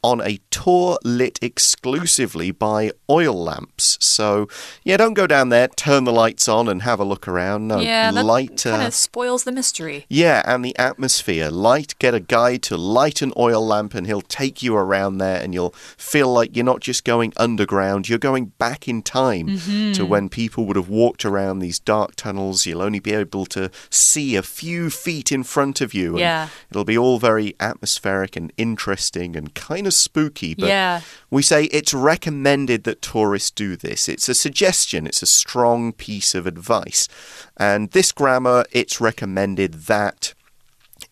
on 0.03 0.21
a 0.21 0.39
tour 0.49 0.97
lit 1.03 1.39
exclusively 1.41 2.51
by 2.51 2.91
oil 3.09 3.33
lamps. 3.33 3.97
So, 3.99 4.47
yeah, 4.83 4.97
don't 4.97 5.13
go 5.13 5.27
down 5.27 5.49
there, 5.49 5.67
turn 5.67 6.03
the 6.03 6.11
lights 6.11 6.47
on, 6.47 6.67
and 6.67 6.83
have 6.83 6.99
a 6.99 7.03
look 7.03 7.27
around. 7.27 7.67
No, 7.67 7.79
yeah, 7.79 8.11
that 8.11 8.25
light 8.25 8.63
kind 8.63 8.81
of 8.81 8.87
uh, 8.87 8.91
spoils 8.91 9.43
the 9.43 9.51
mystery. 9.51 10.05
Yeah, 10.09 10.41
and 10.45 10.63
the 10.63 10.77
atmosphere. 10.77 11.49
Light, 11.49 11.95
get 11.99 12.13
a 12.13 12.19
guide 12.19 12.63
to 12.63 12.77
light 12.77 13.21
an 13.21 13.33
oil 13.37 13.65
lamp, 13.65 13.93
and 13.93 14.07
he'll 14.07 14.21
take 14.21 14.63
you 14.63 14.75
around 14.75 15.17
there, 15.17 15.41
and 15.41 15.53
you'll 15.53 15.73
feel 15.97 16.31
like 16.31 16.55
you're 16.55 16.65
not 16.65 16.81
just 16.81 17.03
going 17.03 17.33
underground, 17.37 18.09
you're 18.09 18.19
going 18.19 18.53
back 18.57 18.87
in 18.87 19.01
time 19.01 19.47
mm 19.47 19.57
-hmm. 19.57 19.93
to 19.93 20.05
when 20.05 20.29
people 20.29 20.65
would 20.65 20.77
have 20.77 20.89
walked 20.89 21.25
around 21.25 21.59
these 21.59 21.79
dark 21.83 22.15
tunnels. 22.15 22.65
You'll 22.65 22.85
only 22.85 22.99
be 22.99 23.15
able 23.15 23.45
to 23.45 23.69
see 23.89 24.37
a 24.37 24.41
few 24.41 24.89
feet 24.89 25.31
in 25.31 25.43
front 25.43 25.81
of 25.81 25.93
you. 25.93 26.17
yeah. 26.17 26.47
It'll 26.69 26.85
be 26.85 26.97
all 26.97 27.19
very 27.19 27.55
atmospheric 27.59 28.37
and 28.37 28.51
interesting 28.57 29.35
and 29.35 29.53
kind 29.53 29.87
of 29.87 29.88
of 29.89 29.93
spooky, 29.93 30.55
but 30.55 30.67
yeah. 30.67 31.01
we 31.29 31.41
say 31.41 31.65
it's 31.65 31.93
recommended 31.93 32.85
that 32.85 33.01
tourists 33.01 33.51
do 33.51 33.75
this. 33.75 34.07
It's 34.07 34.29
a 34.29 34.33
suggestion, 34.33 35.05
it's 35.05 35.21
a 35.21 35.27
strong 35.27 35.91
piece 35.91 36.33
of 36.33 36.47
advice. 36.47 37.09
And 37.57 37.91
this 37.91 38.11
grammar, 38.11 38.63
it's 38.71 39.01
recommended 39.01 39.73
that 39.73 40.33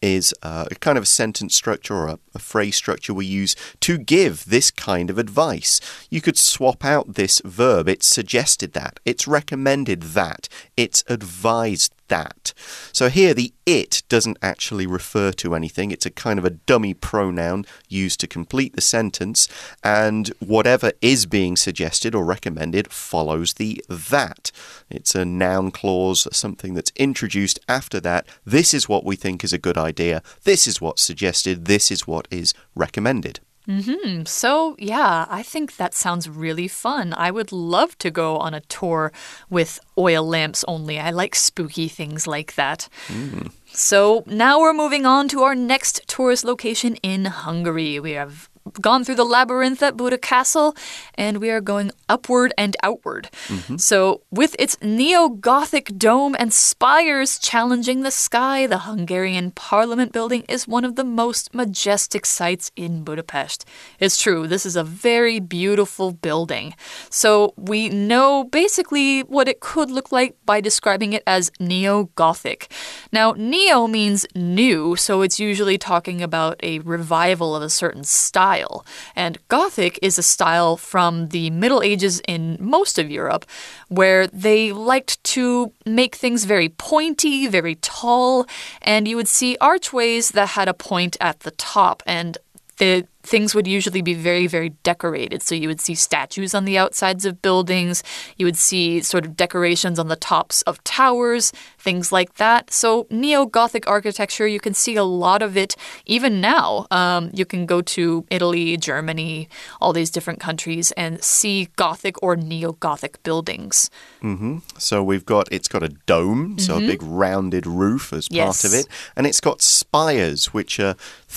is 0.01 0.34
uh, 0.43 0.65
a 0.69 0.75
kind 0.75 0.98
of 0.98 1.03
a 1.03 1.07
sentence 1.07 1.55
structure 1.55 1.96
or 1.96 2.07
a, 2.07 2.19
a, 2.36 2.39
phrase 2.39 2.75
structure 2.75 3.13
we 3.13 3.25
use 3.25 3.55
to 3.79 3.98
give 3.98 4.46
this 4.46 4.69
kind 4.69 5.10
of 5.10 5.17
advice. 5.17 5.79
You 6.10 6.22
could 6.22 6.38
swap 6.38 6.86
out 6.86 7.15
this 7.15 7.41
verb. 7.43 7.88
It's 7.88 8.05
suggested 8.05 8.74
that. 8.74 9.00
It's 9.05 9.27
recommended 9.27 10.03
that. 10.03 10.48
It's 10.75 11.03
advised 11.07 11.93
that. 12.08 12.54
So 12.92 13.10
here 13.10 13.34
the 13.34 13.54
it 13.66 14.04
doesn't 14.08 14.38
actually 14.42 14.88
refer 14.88 15.32
to 15.34 15.54
anything. 15.54 15.92
It's 15.92 16.06
a 16.06 16.12
kind 16.12 16.40
of 16.40 16.46
a 16.46 16.52
dummy 16.52 16.94
pronoun 16.94 17.66
used 17.90 18.20
to 18.22 18.28
complete 18.28 18.76
the 18.76 18.82
sentence, 18.82 19.48
and 19.84 20.30
whatever 20.40 20.94
is 21.02 21.26
being 21.26 21.56
suggested 21.58 22.16
or 22.16 22.24
recommended 22.24 22.92
follows 22.92 23.56
the 23.56 23.84
that. 23.90 24.52
It's 24.90 25.16
a 25.16 25.26
noun 25.26 25.72
clause, 25.72 26.28
something 26.32 26.74
that's 26.74 26.94
introduced 26.96 27.60
after 27.68 28.00
that. 28.00 28.26
This 28.46 28.74
is 28.74 28.88
what 28.88 29.04
we 29.04 29.16
think 29.16 29.44
is 29.44 29.54
a 29.54 29.58
good 29.58 29.78
idea. 29.78 30.24
This 30.44 30.68
is 30.68 30.80
what's 30.80 31.02
suggested. 31.02 31.66
This 31.66 31.92
is 31.92 32.08
what 32.08 32.28
is 32.32 32.54
recommended. 32.76 33.42
Mm 33.67 33.83
hmm. 33.86 34.24
So, 34.25 34.75
yeah, 34.79 35.25
I 35.29 35.43
think 35.43 35.75
that 35.75 35.93
sounds 35.93 36.29
really 36.29 36.69
fun. 36.69 37.13
I 37.17 37.31
would 37.31 37.51
love 37.51 37.97
to 37.97 38.09
go 38.09 38.38
on 38.38 38.53
a 38.53 38.62
tour 38.62 39.12
with 39.50 39.79
oil 39.97 40.25
lamps 40.25 40.63
only. 40.67 41.00
I 41.00 41.12
like 41.12 41.36
spooky 41.36 41.89
things 41.89 42.27
like 42.27 42.55
that. 42.55 42.88
Mm. 43.07 43.51
So, 43.74 44.24
now 44.25 44.59
we're 44.59 44.74
moving 44.74 45.05
on 45.05 45.27
to 45.29 45.41
our 45.43 45.53
next 45.55 46.07
tourist 46.07 46.45
location 46.45 46.95
in 47.03 47.25
Hungary. 47.25 48.00
We 48.00 48.12
have 48.12 48.50
gone 48.81 49.03
through 49.03 49.15
the 49.15 49.25
labyrinth 49.25 49.81
at 49.83 49.97
Buda 49.97 50.17
Castle, 50.17 50.75
and 51.15 51.38
we 51.38 51.50
are 51.50 51.62
going 51.62 51.91
upward 52.09 52.53
and 52.57 52.75
outward. 52.83 53.29
Mm 53.47 53.59
-hmm. 53.67 53.77
So, 53.79 54.21
with 54.31 54.55
its 54.59 54.77
neo 54.81 55.29
Gothic 55.29 55.88
dome 55.97 56.36
and 56.39 56.53
spires 56.53 57.39
challenging 57.39 58.03
the 58.03 58.12
sky, 58.12 58.67
the 58.67 58.86
Hungarian 58.89 59.51
Parliament 59.51 60.12
building 60.12 60.43
is 60.47 60.67
one 60.67 60.88
of 60.88 60.95
the 60.95 61.03
most 61.03 61.53
majestic 61.53 62.25
sights 62.25 62.71
in 62.75 63.03
Budapest. 63.03 63.65
It's 64.00 64.17
true, 64.24 64.47
this 64.47 64.65
is 64.65 64.75
a 64.75 64.83
very 64.83 65.39
beautiful 65.39 66.12
building. 66.21 66.74
So, 67.09 67.53
we 67.55 67.89
know 67.89 68.43
basically 68.43 69.24
what 69.27 69.47
it 69.47 69.59
could 69.59 69.89
look 69.91 70.12
like 70.12 70.33
by 70.45 70.62
describing 70.62 71.13
it 71.13 71.24
as 71.25 71.51
neo 71.59 72.09
Gothic. 72.15 72.67
Now, 73.12 73.33
neo 73.38 73.88
means 73.88 74.25
new, 74.36 74.95
so 74.95 75.24
it's 75.24 75.39
usually 75.50 75.77
talking 75.77 76.21
about 76.24 76.55
a 76.63 76.79
revival 76.79 77.55
of 77.55 77.63
a 77.63 77.69
certain 77.69 78.03
style 78.03 78.57
style. 78.58 78.86
And 79.16 79.38
Gothic 79.48 80.00
is 80.02 80.18
a 80.18 80.24
style 80.24 80.78
from 80.78 81.30
the 81.30 81.50
Middle 81.50 81.82
Ages 81.82 82.22
in 82.28 82.58
most 82.60 83.00
of 83.00 83.10
Europe 83.10 83.46
where 83.90 84.28
they 84.28 84.72
liked 84.72 85.24
to 85.36 85.72
make 85.86 86.16
things 86.16 86.46
very 86.46 86.70
pointy, 86.70 87.48
very 87.48 87.76
tall, 87.76 88.46
and 88.82 89.08
you 89.08 89.16
would 89.16 89.28
see 89.28 89.58
archways 89.62 90.32
that 90.32 90.50
had 90.50 90.68
a 90.68 90.74
point 90.74 91.18
at 91.22 91.42
the 91.42 91.52
top. 91.52 92.04
And 92.06 92.38
the 92.78 93.06
things 93.27 93.53
would 93.53 93.67
usually 93.67 94.01
be 94.01 94.13
very, 94.13 94.48
very 94.48 94.69
decorated. 94.84 95.43
So 95.43 95.53
you 95.53 95.67
would 95.67 95.81
see 95.81 95.96
statues 95.96 96.55
on 96.55 96.63
the 96.63 96.77
outsides 96.77 97.25
of 97.25 97.41
buildings, 97.41 98.01
you 98.38 98.46
would 98.46 98.55
see 98.55 99.01
sort 99.01 99.25
of 99.25 99.36
decorations 99.36 100.00
on 100.00 100.07
the 100.07 100.15
tops 100.15 100.62
of 100.62 100.81
towers, 100.86 101.51
things 101.77 102.12
like 102.12 102.36
that. 102.36 102.72
So 102.72 103.05
neo 103.10 103.46
Gothic 103.46 103.86
architecture, 103.86 104.48
you 104.48 104.62
can 104.62 104.74
see 104.74 104.96
a 104.96 105.03
lot 105.03 105.41
of 105.41 105.57
it 105.57 105.75
even 106.05 106.39
now. 106.39 106.88
Um, 106.89 107.29
you 107.34 107.46
can 107.46 107.65
go 107.65 107.81
to 107.81 108.25
Italy, 108.31 108.77
Germany, 108.77 109.50
all 109.81 109.91
these 109.91 110.10
different 110.10 110.39
countries 110.39 110.93
and 110.93 111.22
see 111.22 111.67
Gothic 111.75 112.15
or 112.24 112.38
neo 112.38 112.74
Gothic 112.74 113.22
buildings. 113.24 113.89
Mm 114.22 114.38
-hmm. 114.39 114.62
So 114.77 115.03
we've 115.03 115.25
got 115.25 115.48
it's 115.51 115.67
got 115.67 115.84
a 115.84 115.91
dome, 116.05 116.43
mm 116.43 116.55
-hmm. 116.55 116.65
so 116.65 116.74
a 116.74 116.75
mm-hmm. 116.75 116.91
big 116.91 117.01
rounded 117.01 117.65
roof 117.65 118.13
as 118.13 118.27
yes. 118.29 118.43
part 118.43 118.65
of 118.65 118.79
it, 118.79 118.88
and 119.15 119.27
it's 119.27 119.41
got 119.41 119.62
spires, 119.62 120.53
which 120.53 120.79
are 120.79 120.96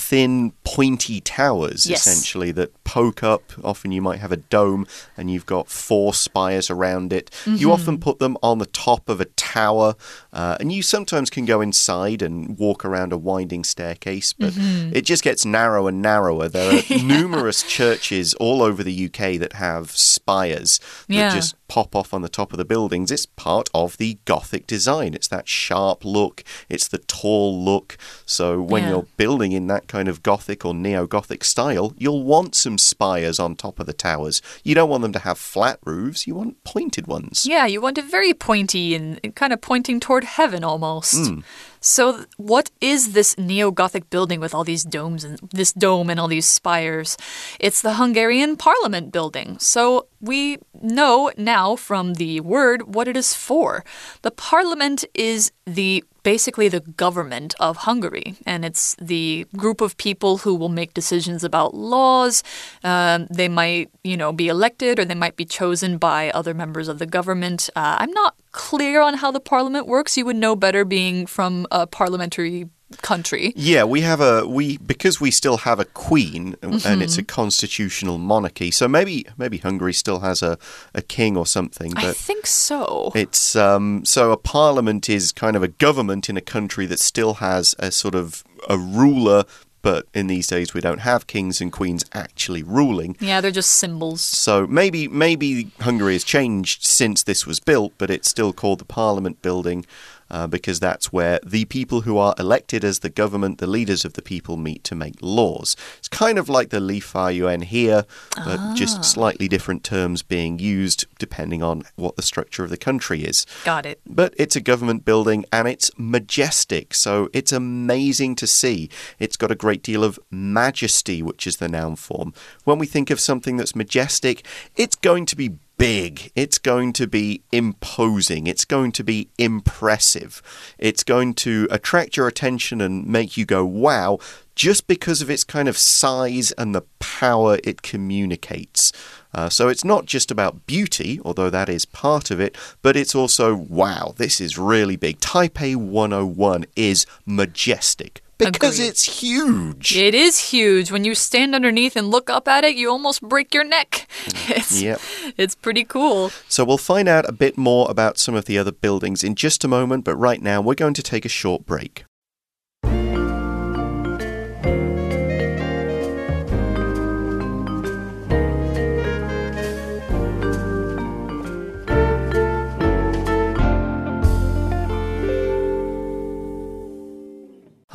thin, 0.09 0.53
pointy 0.63 1.21
towers 1.21 1.80
yes. 1.87 2.07
essentially 2.07 2.53
that 2.53 2.85
poke 2.85 3.23
up. 3.23 3.43
Often 3.63 3.93
you 3.93 4.03
might 4.03 4.21
have 4.21 4.33
a 4.33 4.37
dome 4.37 4.87
and 5.17 5.31
you've 5.31 5.47
got 5.47 5.69
four 5.69 6.15
spires 6.15 6.71
around 6.71 7.13
it. 7.13 7.31
Mm 7.45 7.53
-hmm. 7.53 7.61
You 7.61 7.73
often 7.73 7.99
put 7.99 8.19
them 8.19 8.37
on 8.43 8.59
the 8.59 8.67
top 8.67 9.09
of 9.09 9.21
a 9.21 9.27
tower, 9.37 9.95
uh, 10.33 10.57
and 10.61 10.73
you 10.73 10.83
sometimes 10.83 11.31
can 11.31 11.47
go 11.47 11.61
inside 11.61 12.23
and 12.23 12.59
walk 12.59 12.85
around 12.85 13.13
a 13.13 13.19
winding 13.19 13.65
staircase, 13.65 14.35
but 14.39 14.55
mm 14.55 14.63
-hmm. 14.63 14.97
it 14.97 15.09
just 15.09 15.23
gets 15.23 15.45
narrower 15.45 15.89
and 15.89 16.03
narrower. 16.03 16.49
There 16.49 16.71
are 16.71 17.03
numerous 17.03 17.65
churches 17.77 18.35
all 18.35 18.63
over 18.63 18.85
the 18.85 19.07
UK 19.07 19.39
that 19.39 19.53
have 19.53 19.87
spires 19.95 20.79
that 21.09 21.17
yeah. 21.17 21.35
just 21.35 21.55
pop 21.71 21.95
off 21.95 22.13
on 22.13 22.21
the 22.21 22.29
top 22.29 22.53
of 22.53 22.59
the 22.59 22.65
buildings, 22.65 23.13
it's 23.13 23.27
part 23.27 23.69
of 23.73 23.97
the 23.97 24.19
Gothic 24.25 24.67
design. 24.67 25.15
It's 25.15 25.29
that 25.29 25.47
sharp 25.47 26.05
look, 26.05 26.43
it's 26.69 26.89
the 26.89 26.99
tall 26.99 27.65
look. 27.65 27.97
So 28.27 28.61
when 28.61 28.83
Yeah. 28.83 28.89
you're 28.91 29.07
building 29.17 29.53
in 29.53 29.69
that 29.69 29.87
kind 29.87 30.09
of 30.09 30.21
Gothic 30.25 30.65
or 30.65 30.75
neo 30.75 31.07
Gothic 31.07 31.45
style, 31.45 31.95
you'll 31.97 32.25
want 32.25 32.57
some 32.57 32.77
spires 32.77 33.39
on 33.39 33.55
top 33.55 33.79
of 33.79 33.87
the 33.87 33.93
towers. 33.93 34.43
You 34.65 34.75
don't 34.75 34.91
want 34.91 35.03
them 35.03 35.13
to 35.13 35.21
have 35.21 35.39
flat 35.39 35.79
roofs, 35.87 36.27
you 36.27 36.35
want 36.35 36.63
pointed 36.65 37.07
ones. 37.07 37.47
Yeah, 37.49 37.67
you 37.67 37.81
want 37.81 37.99
it 37.99 38.05
very 38.05 38.35
pointy 38.35 38.97
and 38.97 39.21
kind 39.37 39.53
of 39.53 39.61
pointing 39.61 40.01
toward 40.01 40.25
heaven 40.25 40.65
almost. 40.65 41.15
Hmm. 41.15 41.41
So, 41.81 42.27
what 42.37 42.71
is 42.81 43.13
this 43.13 43.39
neo 43.39 43.71
Gothic 43.71 44.11
building 44.11 44.39
with 44.39 44.55
all 44.55 44.65
these 44.65 44.85
domes 44.85 45.25
and 45.25 45.39
this 45.51 45.73
dome 45.73 46.11
and 46.11 46.21
all 46.21 46.29
these 46.29 46.47
spires? 46.47 47.17
It's 47.59 47.81
the 47.81 47.95
Hungarian 47.95 48.57
Parliament 48.57 49.13
building. 49.13 49.59
So, 49.59 50.07
we 50.21 50.59
know 50.83 51.31
now 51.39 51.77
from 51.77 52.15
the 52.15 52.41
word 52.41 52.95
what 52.95 53.09
it 53.09 53.17
is 53.17 53.35
for. 53.35 53.85
The 54.21 54.31
Parliament 54.31 55.05
is 55.15 55.53
the 55.67 56.05
basically 56.23 56.69
the 56.69 56.81
government 56.81 57.55
of 57.61 57.79
Hungary, 57.79 58.37
and 58.45 58.65
it's 58.65 58.95
the 59.01 59.47
group 59.57 59.81
of 59.81 59.97
people 59.97 60.39
who 60.39 60.55
will 60.55 60.69
make 60.69 60.93
decisions 60.93 61.43
about 61.45 61.75
laws. 61.75 62.43
Um, 62.85 63.27
they 63.31 63.49
might, 63.49 63.91
you 64.05 64.17
know, 64.17 64.33
be 64.33 64.49
elected 64.49 64.99
or 64.99 65.05
they 65.05 65.15
might 65.15 65.37
be 65.37 65.47
chosen 65.47 65.99
by 65.99 66.31
other 66.31 66.53
members 66.53 66.89
of 66.89 66.99
the 66.99 67.07
government. 67.07 67.71
Uh, 67.75 67.97
I'm 68.01 68.13
not 68.13 68.35
clear 68.53 69.01
on 69.01 69.15
how 69.15 69.31
the 69.31 69.41
parliament 69.41 69.87
works. 69.87 70.17
You 70.17 70.25
would 70.27 70.37
know 70.37 70.57
better 70.57 70.85
being 70.85 71.27
from 71.27 71.67
a 71.71 71.87
parliamentary 71.87 72.69
country. 73.03 73.53
Yeah, 73.57 73.85
we 73.85 74.01
have 74.01 74.21
a 74.21 74.47
we 74.47 74.77
because 74.79 75.21
we 75.21 75.31
still 75.31 75.59
have 75.59 75.79
a 75.79 75.85
queen 75.85 76.57
and 76.63 77.03
it's 77.03 77.19
a 77.19 77.23
constitutional 77.23 78.19
monarchy. 78.19 78.71
So 78.71 78.89
maybe 78.89 79.27
maybe 79.37 79.59
Hungary 79.59 79.93
still 79.93 80.21
has 80.21 80.43
a, 80.43 80.59
a 80.95 81.03
king 81.03 81.37
or 81.37 81.47
something, 81.47 81.93
I 81.97 82.13
think 82.13 82.47
so. 82.47 83.13
it's 83.15 83.55
um 83.55 84.05
so 84.05 84.33
a 84.33 84.37
parliament 84.37 85.09
is 85.09 85.33
kind 85.33 85.57
of 85.57 85.63
a 85.63 85.69
government 85.69 86.29
in 86.29 86.37
a 86.37 86.41
country 86.41 86.87
that 86.87 86.99
still 86.99 87.35
has 87.35 87.75
a 87.79 87.91
sort 87.91 88.15
of 88.15 88.43
a 88.69 88.77
ruler, 88.77 89.45
but 89.83 90.07
in 90.15 90.27
these 90.27 90.47
days 90.47 90.75
we 90.75 90.81
don't 90.81 91.01
have 91.01 91.27
kings 91.27 91.61
and 91.61 91.73
queens 91.73 92.05
actually 92.13 92.63
ruling. 92.63 93.17
Yeah, 93.21 93.41
they're 93.41 93.51
just 93.51 93.73
symbols. 93.73 94.21
So 94.21 94.67
maybe 94.67 95.09
maybe 95.09 95.71
Hungary 95.81 96.15
has 96.15 96.25
changed 96.25 96.87
since 96.87 97.23
this 97.23 97.47
was 97.47 97.61
built, 97.61 97.93
but 97.99 98.11
it's 98.11 98.29
still 98.29 98.53
called 98.53 98.81
the 98.81 98.85
Parliament 98.85 99.43
building 99.43 99.87
uh, 100.31 100.47
because 100.47 100.81
that's 100.81 101.13
where 101.13 101.41
the 101.45 101.65
people 101.67 102.03
who 102.03 102.19
are 102.19 102.35
elected 102.39 102.85
as 102.85 103.01
the 103.01 103.11
government, 103.11 103.59
the 103.59 103.67
leaders 103.67 104.05
of 104.05 104.15
the 104.15 104.23
people, 104.23 104.57
meet 104.57 104.85
to 104.85 104.95
make 104.95 105.17
laws. 105.21 105.77
It's 105.99 106.09
kind 106.09 106.39
of 106.39 106.49
like 106.49 106.71
the 106.71 106.81
Li 106.81 107.01
Fa 107.01 107.33
Yuan 107.33 107.63
here, 107.63 108.05
but 108.45 108.75
just 108.75 109.05
slightly 109.05 109.49
different 109.49 109.85
terms 109.85 110.23
being 110.23 110.59
used 110.59 111.07
depending 111.19 111.63
on 111.63 111.83
what 111.97 112.17
the 112.17 112.23
structure 112.23 112.65
of 112.65 112.71
the 112.71 112.77
country 112.77 113.23
is. 113.25 113.47
Got 113.65 113.87
it. 113.87 114.01
But 114.07 114.35
it's 114.37 114.57
a 114.57 114.61
government 114.61 115.05
building 115.05 115.45
and 115.53 115.69
it's 115.69 115.91
majestic, 115.99 116.95
so 116.95 117.29
it's 117.33 117.53
amazing 117.53 118.37
to 118.37 118.47
see. 118.47 118.91
It's 119.19 119.37
got 119.37 119.51
a 119.51 119.57
great 119.57 119.83
deal 119.83 120.05
of 120.05 120.19
majesty, 120.31 121.23
which 121.23 121.47
is 121.47 121.57
the 121.57 121.69
noun 121.69 121.97
form. 121.97 122.33
When 122.65 122.79
we 122.79 122.87
think 122.87 123.11
of 123.11 123.21
something 123.21 123.57
that's 123.57 123.77
majestic, 123.77 124.45
it's 124.77 124.97
going 124.97 125.27
to 125.27 125.37
be 125.37 125.59
big, 125.81 126.31
it's 126.35 126.59
going 126.59 126.93
to 126.93 127.07
be 127.07 127.43
imposing, 127.51 128.47
it's 128.47 128.67
going 128.67 128.93
to 128.93 129.03
be 129.03 129.31
impressive, 129.39 130.43
it's 130.79 131.03
going 131.03 131.33
to 131.33 131.67
attract 131.71 132.19
your 132.19 132.29
attention 132.29 132.83
and 132.83 133.07
make 133.07 133.39
you 133.39 133.47
go, 133.47 133.65
wow. 133.65 134.19
Just 134.55 134.87
because 134.87 135.23
of 135.23 135.31
its 135.31 135.43
kind 135.43 135.69
of 135.69 135.79
size 135.79 136.53
and 136.53 136.75
the 136.75 136.83
power 136.99 137.59
it 137.65 137.81
communicates. 137.81 138.93
Uh, 139.33 139.49
so 139.49 139.69
it's 139.69 139.87
not 139.87 140.05
just 140.05 140.31
about 140.31 140.67
beauty, 140.67 141.19
although 141.25 141.49
that 141.49 141.71
is 141.71 141.87
part 141.87 142.31
of 142.31 142.41
it, 142.41 142.59
but 142.83 142.95
it's 142.95 143.15
also, 143.15 143.55
wow, 143.55 144.13
this 144.19 144.39
is 144.39 144.59
really 144.59 144.97
big. 144.97 145.19
Taipei 145.21 145.77
101 145.77 146.67
is 146.77 147.07
majestic 147.25 148.23
because 148.41 148.79
Agreed. 148.79 148.89
it's 148.89 149.21
huge. 149.21 149.97
It 149.97 150.15
is 150.15 150.51
huge. 150.51 150.91
When 150.91 151.05
you 151.05 151.15
stand 151.15 151.55
underneath 151.55 151.95
and 151.97 152.11
look 152.11 152.29
up 152.29 152.49
at 152.49 152.65
it, 152.65 152.75
you 152.77 152.91
almost 152.91 153.23
break 153.23 153.55
your 153.55 153.65
neck. 153.65 154.09
Mm. 154.25 154.51
It's, 154.57 154.83
Yep. 154.83 155.01
it's 155.37 155.55
pretty 155.55 155.85
cool. 155.85 156.31
So 156.49 156.65
we'll 156.65 156.79
find 156.79 157.09
out 157.09 157.29
a 157.29 157.33
bit 157.33 157.57
more 157.57 157.89
about 157.91 158.19
some 158.19 158.35
of 158.35 158.47
the 158.47 158.59
other 158.59 158.73
buildings 158.73 159.23
in 159.23 159.35
just 159.37 159.63
a 159.65 159.69
moment, 159.69 160.05
but 160.05 160.17
right 160.17 160.43
now 160.43 160.61
we're 160.61 160.75
going 160.75 160.95
to 160.95 161.03
take 161.03 161.25
a 161.25 161.29
short 161.29 161.65
break. 161.67 162.05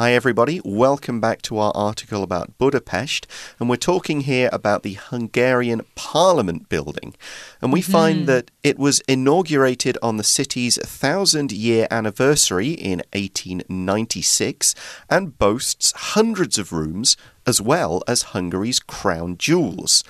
Hi, 0.06 0.14
everybody. 0.14 0.62
Welcome 0.64 1.20
back 1.20 1.42
to 1.42 1.58
our 1.58 1.72
article 1.74 2.22
about 2.22 2.60
Budapest. 2.60 3.26
And 3.60 3.68
we're 3.68 3.76
talking 3.76 4.22
here 4.22 4.52
about 4.54 4.84
the 4.84 4.94
Hungarian 4.94 5.82
Parliament 5.96 6.70
building. 6.70 7.16
And 7.60 7.74
we 7.74 7.82
mm-hmm. 7.82 7.92
find 7.92 8.28
that 8.28 8.52
it 8.62 8.78
was 8.78 9.00
inaugurated 9.08 9.98
on 10.04 10.18
the 10.18 10.24
city's 10.24 10.78
thousand 10.78 11.52
year 11.52 11.88
anniversary 11.90 12.70
in 12.70 13.00
1896 13.14 14.76
and 15.10 15.40
boasts 15.40 15.92
hundreds 15.96 16.60
of 16.60 16.72
rooms 16.72 17.18
as 17.48 17.60
well 17.60 18.04
as 18.08 18.34
Hungary's 18.34 18.80
crown 18.80 19.40
jewels. 19.40 20.04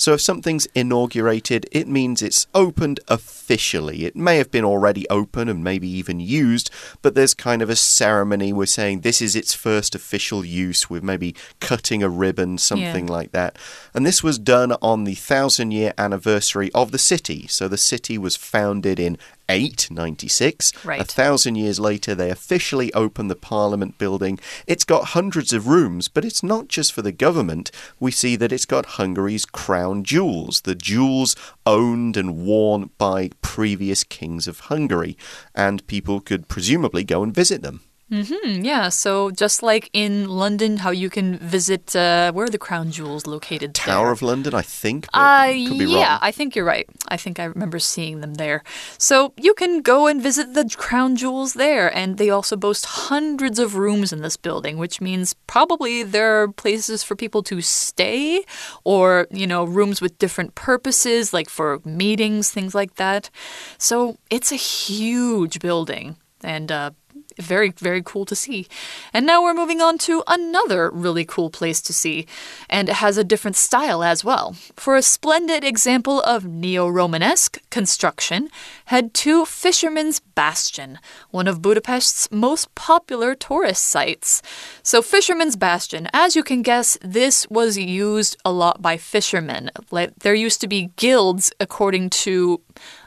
So 0.00 0.14
if 0.14 0.22
something's 0.22 0.66
inaugurated, 0.74 1.66
it 1.70 1.86
means 1.86 2.22
it's 2.22 2.46
opened 2.54 3.00
officially. 3.08 4.06
It 4.06 4.16
may 4.16 4.38
have 4.38 4.50
been 4.50 4.64
already 4.64 5.06
open 5.10 5.46
and 5.46 5.62
maybe 5.62 5.88
even 5.90 6.20
used, 6.20 6.70
but 7.02 7.14
there's 7.14 7.34
kind 7.34 7.60
of 7.60 7.68
a 7.68 7.76
ceremony. 7.76 8.50
We're 8.50 8.64
saying 8.64 9.02
this 9.02 9.20
is 9.20 9.36
its 9.36 9.52
first 9.52 9.94
official 9.94 10.42
use. 10.42 10.88
We're 10.88 11.02
maybe 11.02 11.34
cutting 11.60 12.02
a 12.02 12.08
ribbon, 12.08 12.56
something 12.56 13.06
like 13.08 13.32
that. 13.32 13.58
And 13.92 14.06
this 14.06 14.22
was 14.22 14.38
done 14.38 14.72
on 14.80 15.04
the 15.04 15.16
thousand 15.16 15.72
year 15.72 15.92
anniversary 15.98 16.70
of 16.74 16.92
the 16.92 16.98
city. 16.98 17.46
So 17.48 17.68
the 17.68 17.76
city 17.76 18.16
was 18.16 18.36
founded 18.36 18.98
in 18.98 19.18
896. 19.50 20.84
Right. 20.84 21.00
A 21.00 21.04
thousand 21.04 21.56
years 21.56 21.80
later, 21.80 22.14
they 22.14 22.30
officially 22.30 22.92
opened 22.94 23.30
the 23.30 23.36
Parliament 23.36 23.98
building. 23.98 24.38
It's 24.66 24.84
got 24.84 25.08
hundreds 25.08 25.52
of 25.52 25.66
rooms, 25.66 26.08
but 26.08 26.24
it's 26.24 26.42
not 26.42 26.68
just 26.68 26.92
for 26.92 27.02
the 27.02 27.12
government. 27.12 27.70
We 27.98 28.10
see 28.10 28.36
that 28.36 28.52
it's 28.52 28.66
got 28.66 28.96
Hungary's 29.00 29.44
crown 29.44 30.04
jewels, 30.04 30.62
the 30.62 30.74
jewels 30.74 31.36
owned 31.66 32.16
and 32.16 32.44
worn 32.44 32.90
by 32.98 33.30
previous 33.42 34.04
kings 34.04 34.46
of 34.46 34.60
Hungary, 34.60 35.16
and 35.54 35.86
people 35.86 36.20
could 36.20 36.48
presumably 36.48 37.04
go 37.04 37.22
and 37.22 37.34
visit 37.34 37.62
them. 37.62 37.82
Hmm, 38.10 38.64
yeah, 38.64 38.88
so 38.88 39.30
just 39.30 39.62
like 39.62 39.88
in 39.92 40.28
London, 40.28 40.78
how 40.78 40.90
you 40.90 41.08
can 41.08 41.38
visit, 41.38 41.94
uh, 41.94 42.32
where 42.32 42.46
are 42.46 42.50
the 42.50 42.58
crown 42.58 42.90
jewels 42.90 43.24
located? 43.24 43.72
Tower 43.72 44.06
there? 44.06 44.12
of 44.12 44.20
London, 44.20 44.52
I 44.52 44.62
think, 44.62 45.06
but 45.12 45.20
Uh, 45.20 45.46
could 45.46 45.78
be 45.78 45.84
yeah, 45.84 46.10
wrong. 46.10 46.18
I 46.20 46.32
think 46.32 46.56
you're 46.56 46.64
right. 46.64 46.88
I 47.06 47.16
think 47.16 47.38
I 47.38 47.44
remember 47.44 47.78
seeing 47.78 48.20
them 48.20 48.34
there. 48.34 48.64
So 48.98 49.32
you 49.36 49.54
can 49.54 49.80
go 49.80 50.08
and 50.08 50.20
visit 50.20 50.54
the 50.54 50.68
crown 50.76 51.14
jewels 51.14 51.54
there, 51.54 51.86
and 51.96 52.18
they 52.18 52.30
also 52.30 52.56
boast 52.56 52.84
hundreds 53.06 53.60
of 53.60 53.76
rooms 53.76 54.12
in 54.12 54.22
this 54.22 54.36
building, 54.36 54.76
which 54.76 55.00
means 55.00 55.34
probably 55.46 56.02
there 56.02 56.42
are 56.42 56.48
places 56.48 57.04
for 57.04 57.14
people 57.14 57.44
to 57.44 57.60
stay, 57.62 58.44
or 58.82 59.28
you 59.30 59.46
know, 59.46 59.62
rooms 59.62 60.00
with 60.02 60.18
different 60.18 60.56
purposes, 60.56 61.32
like 61.32 61.48
for 61.48 61.78
meetings, 61.84 62.50
things 62.50 62.74
like 62.74 62.96
that. 62.96 63.30
So 63.78 64.16
it's 64.30 64.50
a 64.50 64.56
huge 64.56 65.60
building, 65.60 66.16
and 66.42 66.72
uh, 66.72 66.90
very, 67.38 67.70
very 67.70 68.02
cool 68.04 68.24
to 68.26 68.34
see. 68.34 68.66
And 69.12 69.26
now 69.26 69.42
we're 69.42 69.54
moving 69.54 69.80
on 69.80 69.98
to 69.98 70.22
another 70.26 70.90
really 70.90 71.24
cool 71.24 71.50
place 71.50 71.80
to 71.82 71.92
see, 71.92 72.26
and 72.68 72.88
it 72.88 72.96
has 72.96 73.16
a 73.16 73.24
different 73.24 73.56
style 73.56 74.02
as 74.02 74.24
well. 74.24 74.56
For 74.76 74.96
a 74.96 75.02
splendid 75.02 75.64
example 75.64 76.20
of 76.22 76.44
neo 76.44 76.88
Romanesque 76.88 77.60
construction, 77.70 78.48
head 78.86 79.14
to 79.14 79.44
Fisherman's 79.44 80.20
Bastion, 80.20 80.98
one 81.30 81.46
of 81.46 81.62
Budapest's 81.62 82.30
most 82.30 82.74
popular 82.74 83.34
tourist 83.34 83.84
sites. 83.84 84.42
So, 84.82 85.02
Fisherman's 85.02 85.56
Bastion, 85.56 86.08
as 86.12 86.34
you 86.34 86.42
can 86.42 86.62
guess, 86.62 86.98
this 87.02 87.48
was 87.50 87.76
used 87.76 88.36
a 88.44 88.52
lot 88.52 88.80
by 88.82 88.96
fishermen. 88.96 89.70
Like, 89.90 90.18
there 90.20 90.34
used 90.34 90.60
to 90.62 90.68
be 90.68 90.90
guilds 90.96 91.52
according 91.60 92.10
to 92.10 92.60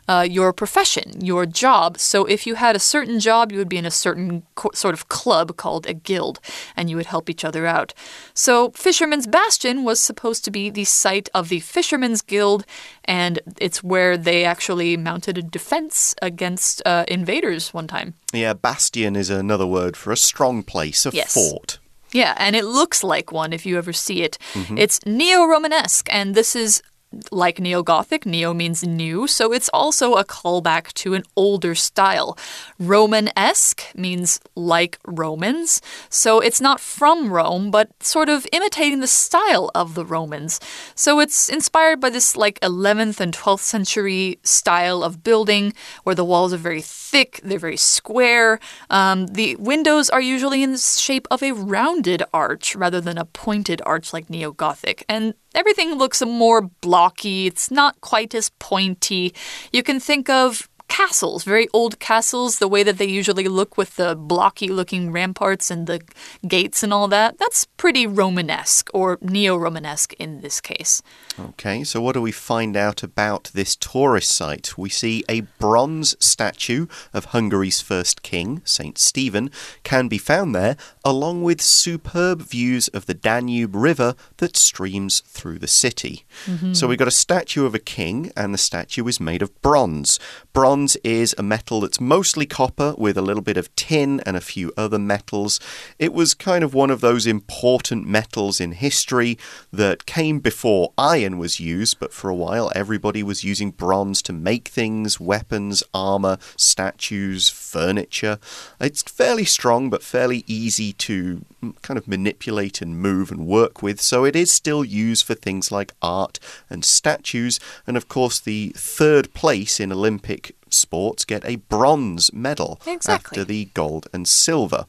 uh, 0.07 0.25
your 0.29 0.51
profession, 0.53 1.23
your 1.25 1.45
job. 1.45 1.97
So 1.97 2.25
if 2.25 2.45
you 2.47 2.55
had 2.55 2.75
a 2.75 2.79
certain 2.79 3.19
job, 3.19 3.51
you 3.51 3.57
would 3.57 3.69
be 3.69 3.77
in 3.77 3.85
a 3.85 3.91
certain 3.91 4.43
sort 4.73 4.93
of 4.93 5.07
club 5.09 5.55
called 5.57 5.85
a 5.87 5.93
guild, 5.93 6.39
and 6.75 6.89
you 6.89 6.95
would 6.97 7.05
help 7.07 7.29
each 7.29 7.45
other 7.45 7.65
out. 7.65 7.93
So 8.33 8.71
Fisherman's 8.71 9.27
Bastion 9.27 9.83
was 9.83 9.99
supposed 9.99 10.43
to 10.45 10.51
be 10.51 10.69
the 10.69 10.83
site 10.85 11.29
of 11.33 11.49
the 11.49 11.59
Fishermen's 11.59 12.21
Guild, 12.21 12.65
and 13.05 13.39
it's 13.59 13.83
where 13.83 14.17
they 14.17 14.43
actually 14.45 14.97
mounted 14.97 15.37
a 15.37 15.41
defense 15.41 16.15
against 16.21 16.81
uh, 16.85 17.05
invaders 17.07 17.73
one 17.73 17.87
time. 17.87 18.13
Yeah, 18.33 18.53
bastion 18.53 19.15
is 19.15 19.29
another 19.29 19.67
word 19.67 19.95
for 19.95 20.11
a 20.11 20.17
strong 20.17 20.63
place, 20.63 21.05
a 21.05 21.11
Yes. 21.13 21.33
fort. 21.33 21.79
Yeah, 22.11 22.35
and 22.37 22.55
it 22.55 22.65
looks 22.65 23.03
like 23.03 23.31
one 23.31 23.53
if 23.53 23.65
you 23.65 23.77
ever 23.77 23.91
see 23.93 24.21
it. 24.21 24.37
It's 24.77 24.99
neo 25.05 25.45
Romanesque, 25.45 26.07
and 26.11 26.35
this 26.35 26.55
is 26.55 26.83
like 27.32 27.60
Neo 27.60 27.84
Gothic, 27.84 28.26
Neo 28.26 28.54
means 28.54 28.84
new, 28.84 29.28
so 29.28 29.52
it's 29.52 29.69
also 29.73 30.15
a 30.15 30.26
callback 30.26 30.93
to 30.93 31.13
an 31.13 31.23
older 31.36 31.76
style. 31.76 32.38
Roman 32.80 33.30
esque 33.38 33.84
means 33.95 34.39
like 34.56 34.99
Romans, 35.06 35.82
so 36.10 36.39
it's 36.39 36.62
not 36.62 36.80
from 36.80 37.32
Rome, 37.32 37.71
but 37.71 37.91
sort 38.02 38.30
of 38.30 38.47
imitating 38.52 38.99
the 38.99 39.08
style 39.08 39.71
of 39.76 39.95
the 39.95 40.06
Romans. 40.06 40.60
So 40.95 41.19
it's 41.19 41.49
inspired 41.49 41.99
by 41.99 42.10
this 42.10 42.36
like 42.36 42.60
11th 42.62 43.19
and 43.19 43.34
12th 43.34 43.60
century 43.60 44.39
style 44.43 45.04
of 45.04 45.23
building 45.23 45.73
where 46.04 46.15
the 46.15 46.26
walls 46.26 46.54
are 46.54 46.58
very 46.58 46.82
thick, 46.82 47.39
they're 47.43 47.60
very 47.60 47.78
square. 47.78 48.60
Um, 48.89 49.28
the 49.28 49.56
windows 49.58 50.10
are 50.10 50.21
usually 50.21 50.63
in 50.63 50.71
the 50.71 50.78
shape 50.78 51.28
of 51.30 51.43
a 51.43 51.52
rounded 51.52 52.23
arch 52.34 52.76
rather 52.76 53.02
than 53.02 53.17
a 53.17 53.26
pointed 53.26 53.82
arch 53.86 54.13
like 54.13 54.30
Neo 54.30 54.52
Gothic. 54.52 55.06
And 55.08 55.34
everything 55.55 55.93
looks 55.93 56.21
more 56.21 56.61
blocky, 56.61 57.47
it's 57.47 57.71
not 57.71 57.99
quite 58.01 58.33
as 58.33 58.49
pointy. 58.59 59.33
You 59.71 59.83
can 59.83 59.99
think 59.99 60.29
of 60.29 60.69
castles, 60.93 61.43
very 61.43 61.67
old 61.73 61.97
castles, 61.99 62.60
the 62.60 62.67
way 62.67 62.84
that 62.84 62.99
they 62.99 63.08
usually 63.08 63.47
look 63.47 63.77
with 63.77 63.95
the 63.95 64.15
blocky 64.15 64.67
looking 64.67 65.12
ramparts 65.12 65.71
and 65.71 65.88
the 65.88 65.99
gates 66.47 66.84
and 66.84 66.93
all 66.93 67.08
that. 67.08 67.39
That's 67.39 67.65
pretty 67.65 68.06
Romanesque 68.06 68.91
or 68.93 69.17
neo 69.19 69.58
Romanesque 69.58 70.13
in 70.19 70.41
this 70.41 70.62
case. 70.62 71.01
Okay, 71.39 71.84
so 71.84 71.99
what 71.99 72.13
do 72.13 72.21
we 72.21 72.32
find 72.32 72.77
out 72.77 73.01
about 73.01 73.49
this 73.56 73.75
tourist 73.75 74.32
site? 74.32 74.77
We 74.77 74.89
see 74.89 75.23
a 75.27 75.41
bronze 75.58 76.15
statue 76.23 76.86
of 77.12 77.25
Hungary's 77.25 77.82
first 77.82 78.21
king, 78.21 78.62
St. 78.63 78.99
Stephen, 78.99 79.49
can 79.82 80.08
be 80.08 80.19
found 80.19 80.53
there, 80.53 80.77
along 81.03 81.41
with 81.41 81.60
superb 81.60 82.43
views 82.43 82.88
of 82.89 83.08
the 83.08 83.15
Danube 83.15 83.75
River 83.75 84.13
that 84.38 84.56
streams 84.56 85.21
through 85.21 85.58
the 85.58 85.67
city. 85.67 86.23
Mm 86.45 86.58
-hmm. 86.58 86.75
So 86.75 86.88
we've 86.88 87.03
got 87.03 87.15
a 87.15 87.21
statue 87.25 87.65
of 87.65 87.73
a 87.73 87.86
king, 87.97 88.32
and 88.36 88.53
the 88.53 88.63
statue 88.69 89.08
is 89.10 89.19
made 89.19 89.43
of 89.43 89.49
bronze. 89.62 90.19
Bronze 90.53 90.83
is 91.04 91.36
a 91.38 91.43
metal 91.43 91.82
that's 91.82 92.00
mostly 92.00 92.46
copper 92.46 92.93
with 92.98 93.17
a 93.17 93.22
little 93.22 93.43
bit 93.43 93.58
of 93.58 93.76
tin 93.76 94.19
and 94.26 94.38
a 94.38 94.41
few 94.41 94.72
other 94.78 95.00
metals. 95.00 95.60
It 95.98 96.13
was 96.13 96.34
kind 96.34 96.63
of 96.63 96.74
one 96.74 96.91
of 96.91 97.02
those 97.02 97.26
important 97.26 98.08
metals 98.08 98.62
in 98.62 98.74
history 98.74 99.38
that 99.72 100.06
came 100.06 100.39
before 100.39 100.93
iron 100.98 101.34
iron 101.34 101.38
was 101.38 101.60
used, 101.60 102.00
but 102.00 102.13
for 102.13 102.30
a 102.30 102.36
while 102.36 102.72
everybody 102.76 103.24
was 103.24 103.43
using 103.43 103.72
bronze 103.72 104.22
to 104.22 104.34
make 104.34 104.67
things 104.67 105.19
weapons, 105.19 105.84
armor, 105.93 106.38
statues, 106.58 107.50
furniture. 107.50 108.38
It's 108.80 109.04
fairly 109.04 109.46
strong, 109.46 109.89
but 109.89 110.04
fairly 110.04 110.43
easy 110.48 110.93
to 110.93 111.46
kind 111.82 111.98
of 111.98 112.08
manipulate 112.08 112.82
and 112.82 113.00
move 113.00 113.32
and 113.32 113.48
work 113.48 113.82
with, 113.82 114.02
so 114.02 114.26
it 114.26 114.36
is 114.36 114.52
still 114.52 114.84
used 114.84 115.26
for 115.26 115.36
things 115.36 115.72
like 115.72 115.93
art 116.02 116.39
and 116.69 116.84
statues. 116.84 117.60
And 117.88 117.96
of 117.96 118.08
course, 118.08 118.39
the 118.39 118.74
third 118.76 119.34
place 119.34 119.80
in 119.80 119.91
Olympic 119.91 120.56
sports 120.73 121.25
get 121.25 121.45
a 121.45 121.57
bronze 121.57 122.31
medal 122.33 122.79
exactly. 122.86 123.13
after 123.13 123.43
the 123.43 123.65
gold 123.73 124.07
and 124.13 124.27
silver. 124.27 124.86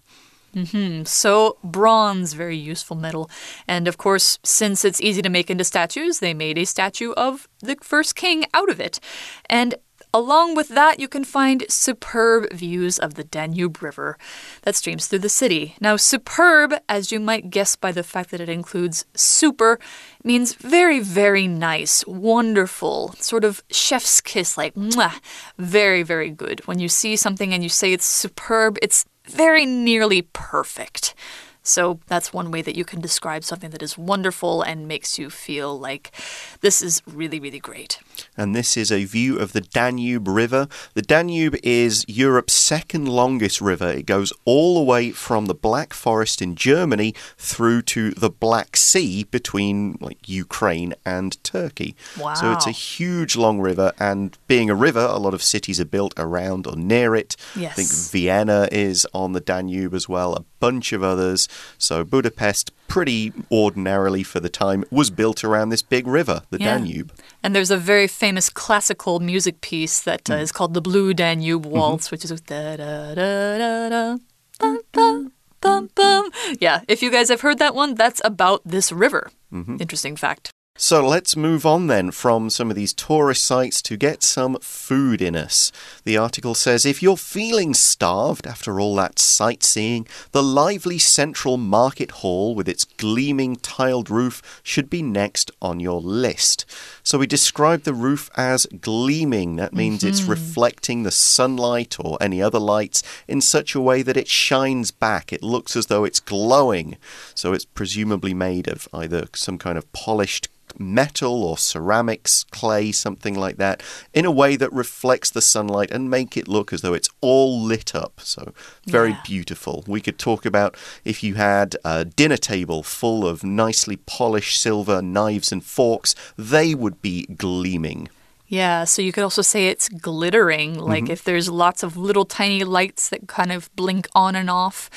Mm 0.55 0.67
-hmm. 0.67 1.07
So, 1.07 1.57
bronze, 1.63 2.37
very 2.37 2.71
useful 2.71 2.97
metal. 2.97 3.29
And 3.67 3.89
of 3.89 3.97
course, 3.97 4.39
since 4.43 4.89
it's 4.89 5.01
easy 5.01 5.23
to 5.23 5.31
make 5.31 5.53
into 5.53 5.65
statues, 5.65 6.19
they 6.19 6.35
made 6.35 6.61
a 6.61 6.65
statue 6.65 7.13
of 7.13 7.49
the 7.59 7.77
first 7.81 8.15
king 8.15 8.45
out 8.53 8.71
of 8.71 8.81
it. 8.81 9.01
And 9.49 9.75
Along 10.15 10.55
with 10.55 10.69
that, 10.69 11.01
you 11.01 11.09
can 11.09 11.25
find 11.25 11.65
superb 11.69 12.53
views 12.53 13.01
of 13.01 13.15
the 13.15 13.25
Danube 13.25 13.83
River 13.83 14.17
that 14.63 14.77
streams 14.77 15.09
through 15.09 15.19
the 15.19 15.29
city. 15.29 15.75
Now, 15.81 15.97
superb, 15.97 16.73
as 16.89 17.11
you 17.11 17.19
might 17.19 17.51
guess 17.51 17.75
by 17.75 17.91
the 17.91 18.05
fact 18.05 18.31
that 18.31 18.41
it 18.41 18.49
includes 18.49 19.07
super, 19.15 19.81
means 20.23 20.55
very, 20.55 21.01
very 21.01 21.49
nice, 21.49 22.07
wonderful, 22.07 23.17
sort 23.19 23.43
of 23.43 23.61
chef's 23.73 24.21
kiss, 24.21 24.57
like 24.57 24.77
mwah, 24.77 25.19
very, 25.59 26.05
very 26.05 26.31
good. 26.31 26.65
When 26.69 26.79
you 26.79 26.89
see 26.89 27.17
something 27.17 27.53
and 27.53 27.65
you 27.65 27.69
say 27.69 27.93
it's 27.93 28.07
superb, 28.07 28.79
it's 28.81 29.05
very 29.27 29.67
nearly 29.67 30.23
perfect. 30.23 31.17
So 31.65 31.99
that's 32.07 32.33
one 32.33 32.51
way 32.51 32.61
that 32.63 32.77
you 32.77 32.85
can 32.85 33.01
describe 33.01 33.43
something 33.43 33.71
that 33.71 33.83
is 33.83 33.97
wonderful 33.97 34.61
and 34.61 34.87
makes 34.87 35.19
you 35.19 35.31
feel 35.31 35.79
like 35.79 36.13
this 36.61 36.83
is 36.83 37.03
really, 37.07 37.41
really 37.41 37.59
great. 37.59 37.99
And 38.37 38.55
this 38.55 38.77
is 38.77 38.93
a 38.93 39.05
view 39.05 39.39
of 39.39 39.53
the 39.53 39.63
Danube 39.63 40.29
River. 40.29 40.69
The 40.93 41.03
Danube 41.03 41.57
is 41.63 42.05
Europe's 42.07 42.53
second 42.53 43.09
longest 43.09 43.63
river. 43.63 43.89
It 43.91 44.05
goes 44.05 44.31
all 44.45 44.75
the 44.75 44.85
way 44.85 45.11
from 45.11 45.47
the 45.47 45.55
Black 45.55 45.95
Forest 45.95 46.43
in 46.43 46.55
Germany 46.55 47.15
through 47.39 47.83
to 47.83 48.11
the 48.11 48.31
Black 48.31 48.77
Sea 48.77 49.25
between 49.25 49.97
like 50.01 50.29
Ukraine 50.29 50.95
and 51.07 51.43
Turkey. 51.43 51.97
Wow. 52.21 52.35
So 52.35 52.53
it's 52.53 52.67
a 52.67 52.73
huge 52.73 53.37
long 53.37 53.61
river 53.61 53.93
and 53.99 54.37
being 54.47 54.69
a 54.69 54.75
river, 54.75 55.01
a 55.01 55.19
lot 55.19 55.33
of 55.33 55.43
cities 55.43 55.81
are 55.81 55.87
built 55.87 56.13
around 56.19 56.67
or 56.67 56.77
near 56.77 57.15
it. 57.15 57.37
Yes. 57.57 57.73
I 57.73 57.75
think 57.75 58.13
Vienna 58.13 58.69
is 58.71 59.07
on 59.15 59.33
the 59.33 59.41
Danube 59.41 59.95
as 59.95 60.09
well, 60.11 60.35
a 60.35 60.45
bunch 60.61 60.93
of 60.93 61.03
others. 61.03 61.49
So 61.79 62.05
Budapest, 62.05 62.73
pretty 62.89 63.33
ordinarily 63.51 64.23
for 64.23 64.41
the 64.41 64.49
time, 64.49 64.85
was 64.91 65.11
built 65.11 65.45
around 65.45 65.71
this 65.71 65.83
big 65.83 66.07
river, 66.07 66.43
the 66.51 66.59
yeah. 66.59 66.79
Danube. 66.79 67.13
And 67.43 67.55
there's 67.55 67.71
a 67.71 67.77
very 67.77 68.07
famous 68.07 68.49
classical 68.51 69.21
music 69.21 69.61
piece 69.61 70.01
that 70.03 70.31
uh, 70.31 70.35
mm. 70.35 70.43
is 70.43 70.53
called 70.53 70.75
the 70.75 70.81
Blue 70.81 71.15
Danube 71.15 71.63
mm-hmm. 71.63 71.77
Waltz, 71.77 72.07
mm 72.07 72.09
-hmm. 72.09 72.11
which 72.13 72.25
is 72.25 72.41
da 72.41 72.77
da 72.77 73.15
da 73.15 73.59
da 73.59 73.89
da. 73.89 74.19
Bum, 74.61 74.79
bum, 74.93 75.33
bum, 75.61 75.89
bum. 75.95 76.31
Yeah, 76.61 76.81
if 76.87 77.03
you 77.03 77.11
guys 77.11 77.29
have 77.29 77.43
heard 77.43 77.59
that 77.59 77.75
one, 77.75 77.95
that's 77.95 78.21
about 78.25 78.61
this 78.71 78.93
river. 78.93 79.31
Mm 79.51 79.65
-hmm. 79.65 79.81
Interesting 79.81 80.17
fact. 80.17 80.54
So 80.77 81.07
let's 81.07 81.37
move 81.37 81.65
on 81.65 81.87
then 81.87 82.11
from 82.11 82.51
some 82.51 82.69
of 82.69 82.75
these 82.75 82.93
tourist 82.93 83.45
sites 83.45 83.81
to 83.83 83.97
get 83.97 84.25
some 84.25 84.59
food 84.61 85.23
in 85.23 85.37
us. 85.37 85.71
The 86.03 86.17
article 86.17 86.57
says 86.57 86.85
if 86.85 87.01
you're 87.01 87.17
feeling 87.17 87.75
starved 87.75 88.45
after 88.45 88.81
all 88.81 88.97
that 88.97 89.21
sightseeing, 89.21 90.05
the 90.33 90.43
lively 90.43 90.99
central 90.99 91.59
market 91.59 92.11
hall 92.11 92.57
with 92.57 92.69
its 92.69 92.83
gleaming 92.83 93.55
tiled 93.55 94.11
roof 94.11 94.61
should 94.65 94.91
be 94.91 95.01
next 95.01 95.53
on 95.63 95.79
your 95.79 96.01
list. 96.01 96.67
So 97.05 97.19
we 97.19 97.29
describe 97.29 97.85
the 97.85 97.95
roof 97.95 98.29
as 98.37 98.67
gleaming. 98.67 99.55
That 99.55 99.75
means 99.75 100.03
mm 100.03 100.07
-hmm. 100.07 100.11
it's 100.11 100.21
mm-hmm. 100.23 100.31
reflecting 100.31 101.05
the 101.05 101.13
sunlight 101.13 101.97
or 102.01 102.21
any 102.21 102.43
other 102.43 102.59
lights 102.59 103.05
in 103.29 103.41
such 103.41 103.77
a 103.77 103.81
way 103.81 104.03
that 104.03 104.17
it 104.17 104.29
shines 104.29 104.91
back. 104.91 105.33
It 105.33 105.43
looks 105.45 105.77
as 105.77 105.87
though 105.87 106.05
it's 106.05 106.19
glowing. 106.19 106.97
So 107.33 107.53
it's 107.53 107.67
presumably 107.75 108.35
made 108.35 108.67
of 108.73 108.89
either 108.93 109.29
some 109.35 109.59
kind 109.59 109.79
of 109.79 109.93
polished 109.93 110.49
metal 110.79 111.45
or 111.45 111.59
ceramics, 111.59 112.45
clay, 112.51 112.93
something 112.93 113.35
like 113.35 113.57
that, 113.57 113.83
in 114.13 114.25
a 114.25 114.31
way 114.31 114.57
that 114.57 114.73
reflects 114.73 115.31
the 115.31 115.43
sunlight 115.43 115.91
and 115.91 116.11
make 116.11 116.37
it 116.37 116.49
look 116.49 116.73
as 116.73 116.81
though 116.81 116.95
it's 116.95 117.11
all 117.21 117.61
lit 117.61 117.95
up. 117.95 118.21
So, 118.21 118.53
very 118.87 119.11
yeah. 119.11 119.23
beautiful. 119.25 119.85
We 119.87 120.01
could 120.01 120.19
talk 120.19 120.45
about 120.45 120.77
if 121.05 121.23
you 121.23 121.35
had 121.35 121.77
a 121.85 122.05
dinner 122.05 122.37
table 122.37 122.83
full 122.83 123.27
of 123.27 123.45
nicely 123.45 123.97
polished 123.97 124.61
silver 124.61 125.03
knives 125.03 125.53
and 125.53 125.65
forks, 125.65 126.15
they 126.37 126.75
would 126.75 127.01
be 127.03 127.27
gleaming. 127.27 128.09
Yeah, 128.55 128.85
so 128.85 129.03
you 129.03 129.11
could 129.11 129.25
also 129.25 129.43
say 129.43 129.67
it's 129.67 129.89
glittering, 129.89 130.79
like 130.79 131.05
mm 131.05 131.09
-hmm. 131.09 131.13
if 131.13 131.25
there's 131.25 131.49
lots 131.49 131.83
of 131.83 131.97
little 131.97 132.25
tiny 132.25 132.63
lights 132.65 133.09
that 133.09 133.27
kind 133.27 133.53
of 133.53 133.69
blink 133.75 134.07
on 134.15 134.37
and 134.37 134.49
off 134.49 134.91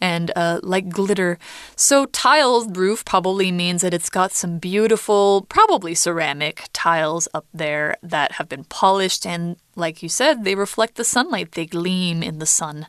and 0.00 0.30
uh, 0.36 0.58
like 0.74 0.88
glitter. 0.88 1.38
So, 1.76 2.06
tiled 2.06 2.76
roof 2.76 3.04
probably 3.04 3.52
means 3.52 3.80
that 3.82 3.94
it's 3.94 4.10
got 4.10 4.34
some 4.34 4.58
beautiful, 4.58 5.46
probably 5.48 5.94
ceramic 5.94 6.56
tiles 6.72 7.28
up 7.34 7.46
there 7.58 7.94
that 8.10 8.32
have 8.32 8.48
been 8.48 8.64
polished 8.64 9.26
and, 9.26 9.56
like 9.76 10.02
you 10.02 10.08
said, 10.08 10.34
they 10.34 10.56
reflect 10.56 10.94
the 10.94 11.04
sunlight, 11.04 11.50
they 11.52 11.66
gleam 11.66 12.22
in 12.22 12.38
the 12.38 12.52
sun. 12.60 12.86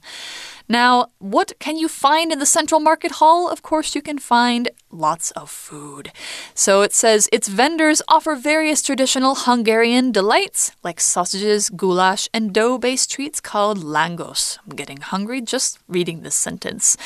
Now, 0.67 1.07
what 1.19 1.53
can 1.59 1.77
you 1.77 1.87
find 1.87 2.31
in 2.31 2.39
the 2.39 2.45
Central 2.45 2.79
Market 2.79 3.13
Hall? 3.13 3.49
Of 3.49 3.61
course, 3.61 3.93
you 3.95 4.01
can 4.01 4.17
find 4.17 4.69
lots 4.89 5.31
of 5.31 5.49
food. 5.49 6.11
So 6.53 6.81
it 6.81 6.93
says 6.93 7.29
its 7.31 7.47
vendors 7.47 8.01
offer 8.07 8.35
various 8.35 8.81
traditional 8.81 9.35
Hungarian 9.35 10.11
delights 10.11 10.71
like 10.83 10.99
sausages, 10.99 11.69
goulash, 11.69 12.29
and 12.33 12.53
dough 12.53 12.77
based 12.77 13.11
treats 13.11 13.39
called 13.39 13.79
langos. 13.79 14.57
I'm 14.65 14.75
getting 14.75 15.01
hungry 15.01 15.41
just 15.41 15.79
reading 15.87 16.21
this 16.21 16.35
sentence. 16.35 16.97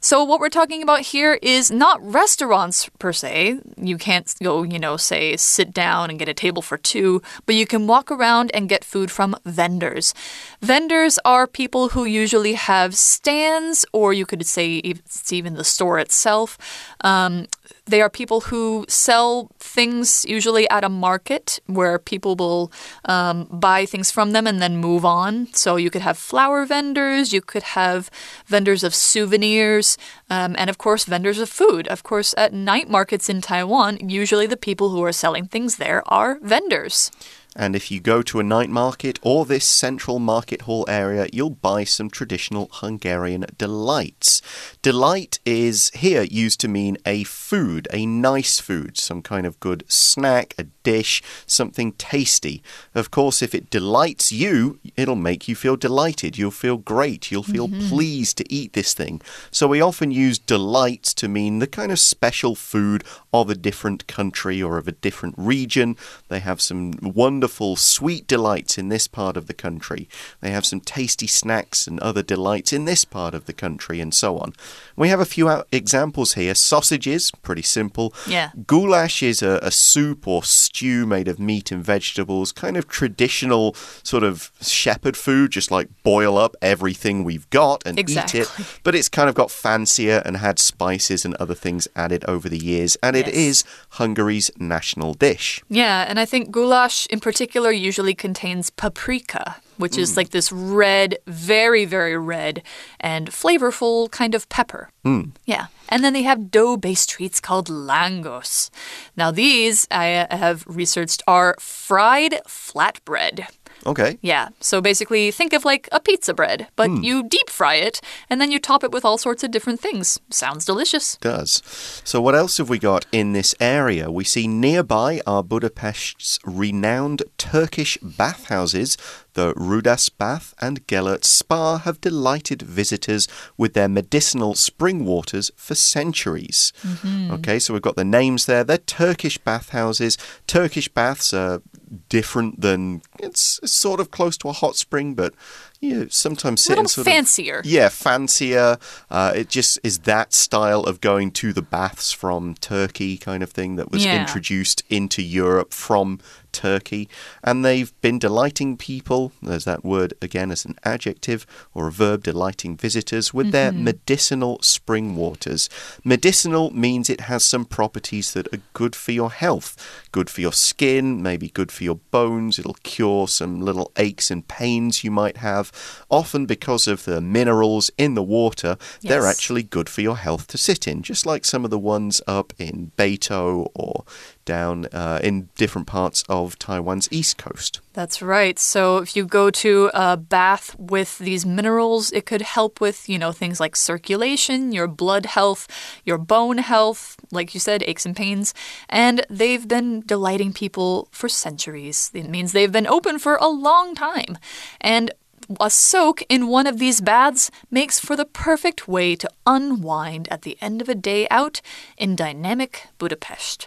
So, 0.00 0.22
what 0.22 0.40
we're 0.40 0.48
talking 0.48 0.82
about 0.82 1.00
here 1.00 1.38
is 1.42 1.70
not 1.70 2.00
restaurants 2.02 2.88
per 2.98 3.12
se. 3.12 3.60
You 3.76 3.98
can't 3.98 4.32
go, 4.42 4.62
you 4.62 4.78
know, 4.78 4.96
say 4.96 5.36
sit 5.36 5.72
down 5.72 6.10
and 6.10 6.18
get 6.18 6.28
a 6.28 6.34
table 6.34 6.62
for 6.62 6.76
two, 6.76 7.22
but 7.46 7.54
you 7.54 7.66
can 7.66 7.86
walk 7.86 8.10
around 8.10 8.50
and 8.52 8.68
get 8.68 8.84
food 8.84 9.10
from 9.10 9.36
vendors. 9.44 10.14
Vendors 10.60 11.18
are 11.24 11.46
people 11.46 11.90
who 11.90 12.04
usually 12.04 12.54
have 12.54 12.94
stands, 13.08 13.84
or 13.92 14.12
you 14.12 14.26
could 14.26 14.44
say 14.46 14.76
it's 14.76 15.32
even 15.32 15.54
the 15.54 15.64
store 15.64 15.98
itself. 15.98 16.58
Um, 17.00 17.46
they 17.86 18.02
are 18.02 18.10
people 18.10 18.42
who 18.42 18.84
sell 18.88 19.50
things 19.58 20.24
usually 20.28 20.68
at 20.68 20.84
a 20.84 20.88
market 20.88 21.58
where 21.66 21.98
people 21.98 22.36
will 22.36 22.70
um, 23.06 23.48
buy 23.50 23.86
things 23.86 24.10
from 24.10 24.32
them 24.32 24.46
and 24.46 24.60
then 24.60 24.76
move 24.76 25.04
on. 25.04 25.48
So 25.54 25.76
you 25.76 25.90
could 25.90 26.02
have 26.02 26.18
flower 26.18 26.66
vendors, 26.66 27.32
you 27.32 27.40
could 27.40 27.62
have 27.62 28.10
vendors 28.46 28.84
of 28.84 28.94
souvenirs, 28.94 29.96
um, 30.28 30.54
and 30.58 30.68
of 30.68 30.76
course, 30.78 31.04
vendors 31.04 31.38
of 31.38 31.48
food. 31.48 31.88
Of 31.88 32.02
course, 32.02 32.34
at 32.36 32.52
night 32.52 32.88
markets 32.90 33.28
in 33.28 33.40
Taiwan, 33.40 34.08
usually 34.08 34.46
the 34.46 34.56
people 34.56 34.90
who 34.90 35.02
are 35.02 35.12
selling 35.12 35.46
things 35.46 35.76
there 35.76 36.02
are 36.06 36.38
vendors. 36.42 37.10
And 37.58 37.74
if 37.74 37.90
you 37.90 37.98
go 37.98 38.22
to 38.22 38.38
a 38.38 38.44
night 38.44 38.70
market 38.70 39.18
or 39.20 39.44
this 39.44 39.64
central 39.64 40.20
market 40.20 40.62
hall 40.62 40.84
area, 40.88 41.26
you'll 41.32 41.50
buy 41.50 41.82
some 41.82 42.08
traditional 42.08 42.70
Hungarian 42.72 43.46
delights. 43.58 44.40
Delight 44.80 45.40
is 45.44 45.90
here 45.90 46.22
used 46.22 46.60
to 46.60 46.68
mean 46.68 46.98
a 47.04 47.24
food, 47.24 47.88
a 47.92 48.06
nice 48.06 48.60
food, 48.60 48.96
some 48.96 49.22
kind 49.22 49.44
of 49.44 49.58
good 49.58 49.82
snack, 49.88 50.54
a 50.56 50.64
dish, 50.84 51.20
something 51.46 51.92
tasty. 51.92 52.62
Of 52.94 53.10
course, 53.10 53.42
if 53.42 53.56
it 53.56 53.70
delights 53.70 54.30
you, 54.30 54.78
it'll 54.96 55.16
make 55.16 55.48
you 55.48 55.56
feel 55.56 55.76
delighted. 55.76 56.38
You'll 56.38 56.52
feel 56.52 56.76
great. 56.76 57.32
You'll 57.32 57.42
feel 57.42 57.66
mm 57.66 57.74
-hmm. 57.74 57.88
pleased 57.88 58.36
to 58.36 58.44
eat 58.48 58.72
this 58.72 58.94
thing. 58.94 59.20
So 59.50 59.66
we 59.66 59.82
often 59.82 60.12
use 60.12 60.38
delights 60.46 61.12
to 61.14 61.28
mean 61.28 61.58
the 61.58 61.66
kind 61.80 61.90
of 61.90 61.98
special 61.98 62.54
food 62.54 63.02
of 63.30 63.50
a 63.50 63.54
different 63.54 64.06
country 64.06 64.62
or 64.62 64.78
of 64.78 64.88
a 64.88 64.98
different 65.00 65.34
region. 65.36 65.96
They 66.28 66.40
have 66.40 66.60
some 66.60 66.92
wonderful 67.02 67.47
sweet 67.48 68.26
delights 68.26 68.78
in 68.78 68.88
this 68.88 69.08
part 69.08 69.36
of 69.36 69.46
the 69.46 69.54
country. 69.54 70.08
They 70.40 70.50
have 70.50 70.66
some 70.66 70.80
tasty 70.80 71.26
snacks 71.26 71.86
and 71.86 71.98
other 72.00 72.22
delights 72.22 72.72
in 72.72 72.84
this 72.84 73.04
part 73.04 73.34
of 73.34 73.46
the 73.46 73.52
country, 73.52 74.00
and 74.00 74.14
so 74.14 74.38
on. 74.38 74.54
We 74.96 75.08
have 75.08 75.20
a 75.20 75.24
few 75.24 75.64
examples 75.72 76.34
here. 76.34 76.54
Sausages, 76.54 77.30
pretty 77.42 77.62
simple. 77.62 78.12
Yeah. 78.26 78.50
Goulash 78.66 79.22
is 79.22 79.42
a, 79.42 79.58
a 79.62 79.70
soup 79.70 80.26
or 80.26 80.42
stew 80.44 81.06
made 81.06 81.28
of 81.28 81.38
meat 81.38 81.72
and 81.72 81.84
vegetables, 81.84 82.52
kind 82.52 82.76
of 82.76 82.88
traditional 82.88 83.74
sort 84.02 84.22
of 84.22 84.50
shepherd 84.60 85.16
food, 85.16 85.52
just 85.52 85.70
like 85.70 85.88
boil 86.02 86.36
up 86.36 86.56
everything 86.60 87.24
we've 87.24 87.48
got 87.50 87.82
and 87.86 87.98
exactly. 87.98 88.40
eat 88.40 88.42
it. 88.42 88.48
But 88.84 88.94
it's 88.94 89.08
kind 89.08 89.28
of 89.28 89.34
got 89.34 89.50
fancier 89.50 90.22
and 90.24 90.36
had 90.36 90.58
spices 90.58 91.24
and 91.24 91.34
other 91.34 91.54
things 91.54 91.88
added 91.94 92.24
over 92.26 92.48
the 92.48 92.58
years. 92.58 92.96
And 93.02 93.16
it 93.16 93.28
is 93.28 93.64
Hungary's 93.90 94.50
national 94.58 95.14
dish. 95.14 95.62
Yeah, 95.68 96.06
and 96.08 96.18
I 96.18 96.24
think 96.24 96.50
goulash 96.50 97.06
in 97.06 97.20
particular 97.20 97.37
usually 97.40 98.14
contains 98.14 98.70
paprika, 98.70 99.56
which 99.76 99.92
mm. 99.92 99.98
is 99.98 100.16
like 100.16 100.30
this 100.30 100.50
red, 100.52 101.18
very, 101.26 101.84
very 101.84 102.16
red 102.16 102.62
and 103.00 103.30
flavorful 103.30 104.10
kind 104.10 104.34
of 104.34 104.48
pepper. 104.48 104.90
Mm. 105.04 105.32
Yeah. 105.44 105.66
And 105.88 106.04
then 106.04 106.12
they 106.12 106.22
have 106.22 106.50
dough 106.50 106.76
based 106.76 107.10
treats 107.10 107.40
called 107.40 107.68
langos. 107.68 108.70
Now, 109.16 109.30
these 109.30 109.86
I 109.90 110.26
have 110.30 110.64
researched 110.66 111.22
are 111.26 111.56
fried 111.58 112.40
flatbread. 112.46 113.46
Okay. 113.88 114.18
Yeah. 114.20 114.50
So 114.60 114.82
basically, 114.82 115.30
think 115.30 115.54
of 115.54 115.64
like 115.64 115.88
a 115.90 115.98
pizza 115.98 116.34
bread, 116.34 116.68
but 116.76 116.90
mm. 116.90 117.02
you 117.02 117.22
deep 117.22 117.48
fry 117.48 117.76
it 117.76 118.02
and 118.28 118.38
then 118.38 118.50
you 118.50 118.58
top 118.58 118.84
it 118.84 118.92
with 118.92 119.02
all 119.02 119.16
sorts 119.16 119.42
of 119.42 119.50
different 119.50 119.80
things. 119.80 120.20
Sounds 120.28 120.66
delicious. 120.66 121.16
Does. 121.16 121.62
So, 122.04 122.20
what 122.20 122.34
else 122.34 122.58
have 122.58 122.68
we 122.68 122.78
got 122.78 123.06
in 123.12 123.32
this 123.32 123.54
area? 123.60 124.10
We 124.10 124.24
see 124.24 124.46
nearby 124.46 125.22
are 125.26 125.42
Budapest's 125.42 126.38
renowned 126.44 127.22
Turkish 127.38 127.96
bathhouses. 128.02 128.98
The 129.34 129.54
Rudas 129.54 130.10
Bath 130.16 130.54
and 130.60 130.86
Gellert 130.86 131.24
Spa 131.24 131.78
have 131.78 132.00
delighted 132.00 132.62
visitors 132.62 133.28
with 133.56 133.74
their 133.74 133.88
medicinal 133.88 134.54
spring 134.54 135.04
waters 135.04 135.50
for 135.56 135.74
centuries. 135.74 136.72
Mm 136.82 136.96
-hmm. 137.02 137.32
Okay, 137.32 137.58
so 137.58 137.72
we've 137.72 137.88
got 137.88 137.96
the 137.96 138.04
names 138.04 138.44
there. 138.44 138.64
They're 138.64 138.78
Turkish 138.78 139.38
bathhouses. 139.38 140.18
Turkish 140.46 140.88
baths 140.88 141.32
are 141.34 141.60
different 142.08 142.60
than 142.60 143.02
it's 143.18 143.60
sort 143.64 144.00
of 144.00 144.10
close 144.10 144.36
to 144.38 144.48
a 144.48 144.52
hot 144.52 144.76
spring, 144.76 145.14
but 145.14 145.34
you 145.80 145.94
know, 145.94 146.06
sometimes 146.08 146.64
sit 146.64 146.78
a 146.78 146.88
sort 146.88 147.06
fancier. 147.06 147.58
Of, 147.60 147.66
yeah, 147.66 147.88
fancier. 147.88 148.78
Uh, 149.10 149.32
it 149.34 149.48
just 149.48 149.78
is 149.84 150.00
that 150.00 150.34
style 150.34 150.82
of 150.82 151.00
going 151.00 151.30
to 151.32 151.52
the 151.52 151.62
baths 151.62 152.10
from 152.10 152.54
Turkey 152.54 153.16
kind 153.16 153.42
of 153.42 153.52
thing 153.52 153.76
that 153.76 153.90
was 153.90 154.04
yeah. 154.04 154.20
introduced 154.20 154.82
into 154.88 155.22
Europe 155.22 155.72
from 155.72 156.18
Turkey, 156.52 157.08
and 157.42 157.64
they've 157.64 157.92
been 158.00 158.18
delighting 158.18 158.76
people. 158.76 159.32
There's 159.42 159.64
that 159.64 159.84
word 159.84 160.14
again 160.20 160.50
as 160.50 160.64
an 160.64 160.76
adjective 160.84 161.46
or 161.74 161.88
a 161.88 161.92
verb, 161.92 162.22
delighting 162.24 162.76
visitors 162.76 163.34
with 163.34 163.46
mm 163.46 163.50
-hmm. 163.50 163.52
their 163.52 163.72
mm-hmm. 163.72 163.84
medicinal 163.84 164.58
spring 164.62 165.16
waters. 165.16 165.68
Medicinal 166.04 166.70
means 166.70 167.10
it 167.10 167.22
has 167.22 167.44
some 167.44 167.64
properties 167.64 168.32
that 168.32 168.48
are 168.52 168.62
good 168.72 168.96
for 168.96 169.12
your 169.12 169.30
health, 169.30 169.76
good 170.12 170.30
for 170.30 170.40
your 170.40 170.52
skin, 170.52 171.22
maybe 171.22 171.48
good 171.48 171.72
for 171.72 171.84
your 171.84 172.00
bones. 172.10 172.58
It'll 172.58 172.82
cure 172.82 173.28
some 173.28 173.64
little 173.64 173.90
aches 173.96 174.30
and 174.30 174.46
pains 174.48 175.04
you 175.04 175.10
might 175.10 175.38
have. 175.38 175.70
Often 176.08 176.46
because 176.46 176.90
of 176.92 177.04
the 177.04 177.20
minerals 177.20 177.90
in 177.96 178.14
the 178.14 178.22
water, 178.22 178.76
yes. 178.78 179.08
they're 179.08 179.26
actually 179.26 179.62
good 179.62 179.88
for 179.88 180.02
your 180.02 180.16
health 180.16 180.46
to 180.48 180.58
sit 180.58 180.86
in, 180.86 181.02
just 181.02 181.26
like 181.26 181.44
some 181.44 181.64
of 181.64 181.70
the 181.70 181.78
ones 181.78 182.20
up 182.26 182.52
in 182.58 182.92
Beitou 182.96 183.70
or 183.74 184.04
down 184.48 184.86
uh, 184.92 185.20
in 185.22 185.50
different 185.56 185.86
parts 185.86 186.24
of 186.28 186.58
Taiwan's 186.58 187.06
east 187.12 187.36
coast. 187.36 187.80
That's 187.92 188.22
right. 188.22 188.58
So 188.58 188.96
if 188.98 189.14
you 189.14 189.26
go 189.26 189.50
to 189.50 189.90
a 189.92 190.16
bath 190.16 190.74
with 190.78 191.18
these 191.18 191.44
minerals, 191.44 192.10
it 192.12 192.24
could 192.24 192.40
help 192.40 192.80
with, 192.80 193.08
you 193.08 193.18
know, 193.18 193.30
things 193.30 193.60
like 193.60 193.76
circulation, 193.76 194.72
your 194.72 194.88
blood 194.88 195.26
health, 195.26 195.68
your 196.04 196.16
bone 196.16 196.58
health, 196.58 197.16
like 197.30 197.52
you 197.52 197.60
said, 197.60 197.84
aches 197.86 198.06
and 198.06 198.16
pains. 198.16 198.54
And 198.88 199.26
they've 199.28 199.68
been 199.68 200.00
delighting 200.06 200.54
people 200.54 201.08
for 201.12 201.28
centuries. 201.28 202.10
It 202.14 202.30
means 202.30 202.52
they've 202.52 202.72
been 202.72 202.86
open 202.86 203.18
for 203.18 203.36
a 203.36 203.48
long 203.48 203.94
time. 203.94 204.38
And 204.80 205.12
a 205.60 205.70
soak 205.70 206.22
in 206.28 206.48
one 206.48 206.66
of 206.66 206.78
these 206.78 207.00
baths 207.00 207.50
makes 207.70 207.98
for 207.98 208.16
the 208.16 208.24
perfect 208.24 208.86
way 208.86 209.16
to 209.16 209.28
unwind 209.46 210.28
at 210.30 210.42
the 210.42 210.56
end 210.60 210.80
of 210.80 210.88
a 210.88 210.94
day 210.94 211.26
out 211.30 211.60
in 211.96 212.16
dynamic 212.16 212.86
Budapest. 212.98 213.66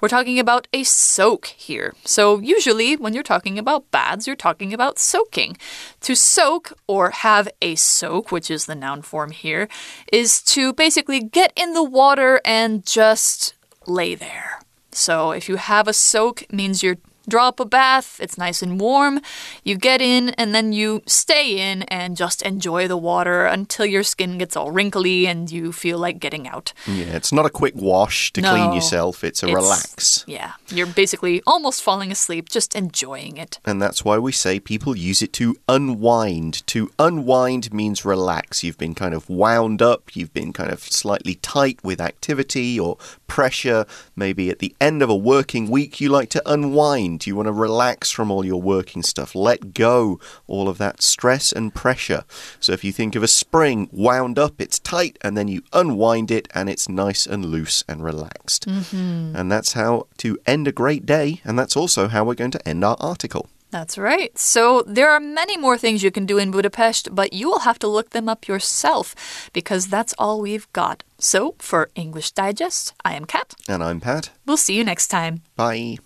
We're 0.00 0.08
talking 0.08 0.38
about 0.38 0.68
a 0.72 0.84
soak 0.84 1.46
here. 1.46 1.94
So, 2.04 2.38
usually, 2.38 2.96
when 2.96 3.14
you're 3.14 3.22
talking 3.22 3.58
about 3.58 3.90
baths, 3.90 4.26
you're 4.26 4.36
talking 4.36 4.72
about 4.72 4.98
soaking. 4.98 5.56
To 6.02 6.14
soak 6.14 6.72
or 6.86 7.10
have 7.10 7.48
a 7.60 7.74
soak, 7.74 8.30
which 8.30 8.50
is 8.50 8.66
the 8.66 8.76
noun 8.76 9.02
form 9.02 9.32
here, 9.32 9.68
is 10.12 10.40
to 10.42 10.72
basically 10.72 11.20
get 11.20 11.52
in 11.56 11.74
the 11.74 11.82
water 11.82 12.40
and 12.44 12.86
just 12.86 13.54
lay 13.86 14.14
there. 14.14 14.60
So, 14.92 15.32
if 15.32 15.48
you 15.48 15.56
have 15.56 15.88
a 15.88 15.92
soak, 15.92 16.50
means 16.52 16.82
you're 16.82 16.98
draw 17.28 17.48
up 17.48 17.60
a 17.60 17.64
bath, 17.64 18.18
it's 18.20 18.38
nice 18.38 18.62
and 18.62 18.80
warm. 18.80 19.20
You 19.62 19.76
get 19.76 20.00
in 20.00 20.30
and 20.30 20.54
then 20.54 20.72
you 20.72 21.02
stay 21.06 21.70
in 21.70 21.82
and 21.84 22.16
just 22.16 22.42
enjoy 22.42 22.88
the 22.88 22.96
water 22.96 23.44
until 23.46 23.86
your 23.86 24.02
skin 24.02 24.38
gets 24.38 24.56
all 24.56 24.70
wrinkly 24.70 25.26
and 25.26 25.50
you 25.50 25.72
feel 25.72 25.98
like 25.98 26.18
getting 26.18 26.48
out. 26.48 26.72
Yeah, 26.86 27.16
it's 27.16 27.32
not 27.32 27.46
a 27.46 27.50
quick 27.50 27.74
wash 27.76 28.32
to 28.32 28.40
no, 28.40 28.50
clean 28.50 28.72
yourself, 28.72 29.22
it's 29.22 29.42
a 29.42 29.46
it's, 29.46 29.54
relax. 29.54 30.24
Yeah, 30.26 30.52
you're 30.68 30.86
basically 30.86 31.42
almost 31.46 31.82
falling 31.82 32.10
asleep, 32.10 32.48
just 32.48 32.74
enjoying 32.74 33.36
it. 33.36 33.58
And 33.64 33.80
that's 33.80 34.04
why 34.04 34.18
we 34.18 34.32
say 34.32 34.58
people 34.58 34.96
use 34.96 35.22
it 35.22 35.32
to 35.34 35.56
unwind. 35.68 36.66
To 36.68 36.90
unwind 36.98 37.72
means 37.72 38.04
relax. 38.04 38.64
You've 38.64 38.78
been 38.78 38.94
kind 38.94 39.14
of 39.14 39.28
wound 39.28 39.82
up, 39.82 40.16
you've 40.16 40.32
been 40.32 40.52
kind 40.52 40.70
of 40.72 40.80
slightly 40.80 41.36
tight 41.36 41.78
with 41.82 42.00
activity 42.00 42.78
or 42.80 42.96
pressure. 43.26 43.86
Maybe 44.16 44.50
at 44.50 44.58
the 44.58 44.74
end 44.80 45.02
of 45.02 45.10
a 45.10 45.16
working 45.16 45.70
week, 45.70 46.00
you 46.00 46.08
like 46.08 46.30
to 46.30 46.42
unwind 46.50 47.17
You 47.26 47.36
want 47.36 47.48
to 47.48 47.52
relax 47.52 48.10
from 48.10 48.30
all 48.30 48.44
your 48.44 48.60
working 48.60 49.02
stuff, 49.02 49.34
let 49.34 49.74
go 49.74 50.20
all 50.46 50.68
of 50.68 50.78
that 50.78 51.02
stress 51.02 51.52
and 51.52 51.74
pressure. 51.74 52.24
So 52.60 52.72
if 52.72 52.84
you 52.84 52.92
think 52.92 53.14
of 53.14 53.22
a 53.22 53.28
spring 53.28 53.88
wound 53.92 54.38
up, 54.38 54.60
it's 54.60 54.78
tight, 54.78 55.18
and 55.22 55.36
then 55.36 55.48
you 55.48 55.62
unwind 55.72 56.30
it 56.30 56.48
and 56.54 56.68
it's 56.68 56.88
nice 56.88 57.26
and 57.26 57.44
loose 57.44 57.84
and 57.88 58.04
relaxed. 58.04 58.66
Mm 58.66 58.82
-hmm. 58.90 59.36
And 59.36 59.52
that's 59.52 59.72
how 59.72 60.06
to 60.18 60.36
end 60.44 60.68
a 60.68 60.72
great 60.72 61.06
day, 61.06 61.40
and 61.44 61.58
that's 61.58 61.76
also 61.76 62.08
how 62.08 62.24
we're 62.24 62.42
going 62.42 62.52
to 62.52 62.68
end 62.68 62.84
our 62.84 62.96
article. 62.98 63.48
That's 63.70 63.98
right. 63.98 64.36
So 64.38 64.82
there 64.86 65.10
are 65.10 65.20
many 65.20 65.56
more 65.56 65.76
things 65.76 66.02
you 66.02 66.10
can 66.10 66.26
do 66.26 66.38
in 66.38 66.50
Budapest, 66.50 67.14
but 67.14 67.32
you 67.32 67.48
will 67.48 67.60
have 67.60 67.78
to 67.80 67.88
look 67.88 68.10
them 68.10 68.28
up 68.28 68.48
yourself 68.48 69.50
because 69.52 69.88
that's 69.88 70.14
all 70.18 70.40
we've 70.40 70.70
got. 70.72 71.04
So 71.18 71.54
for 71.58 71.90
English 71.94 72.32
Digest, 72.32 72.94
I 73.04 73.14
am 73.14 73.24
Kat. 73.26 73.54
And 73.68 73.82
I'm 73.82 74.00
Pat. 74.00 74.30
We'll 74.46 74.56
see 74.56 74.74
you 74.74 74.84
next 74.84 75.08
time. 75.08 75.42
Bye. 75.56 75.98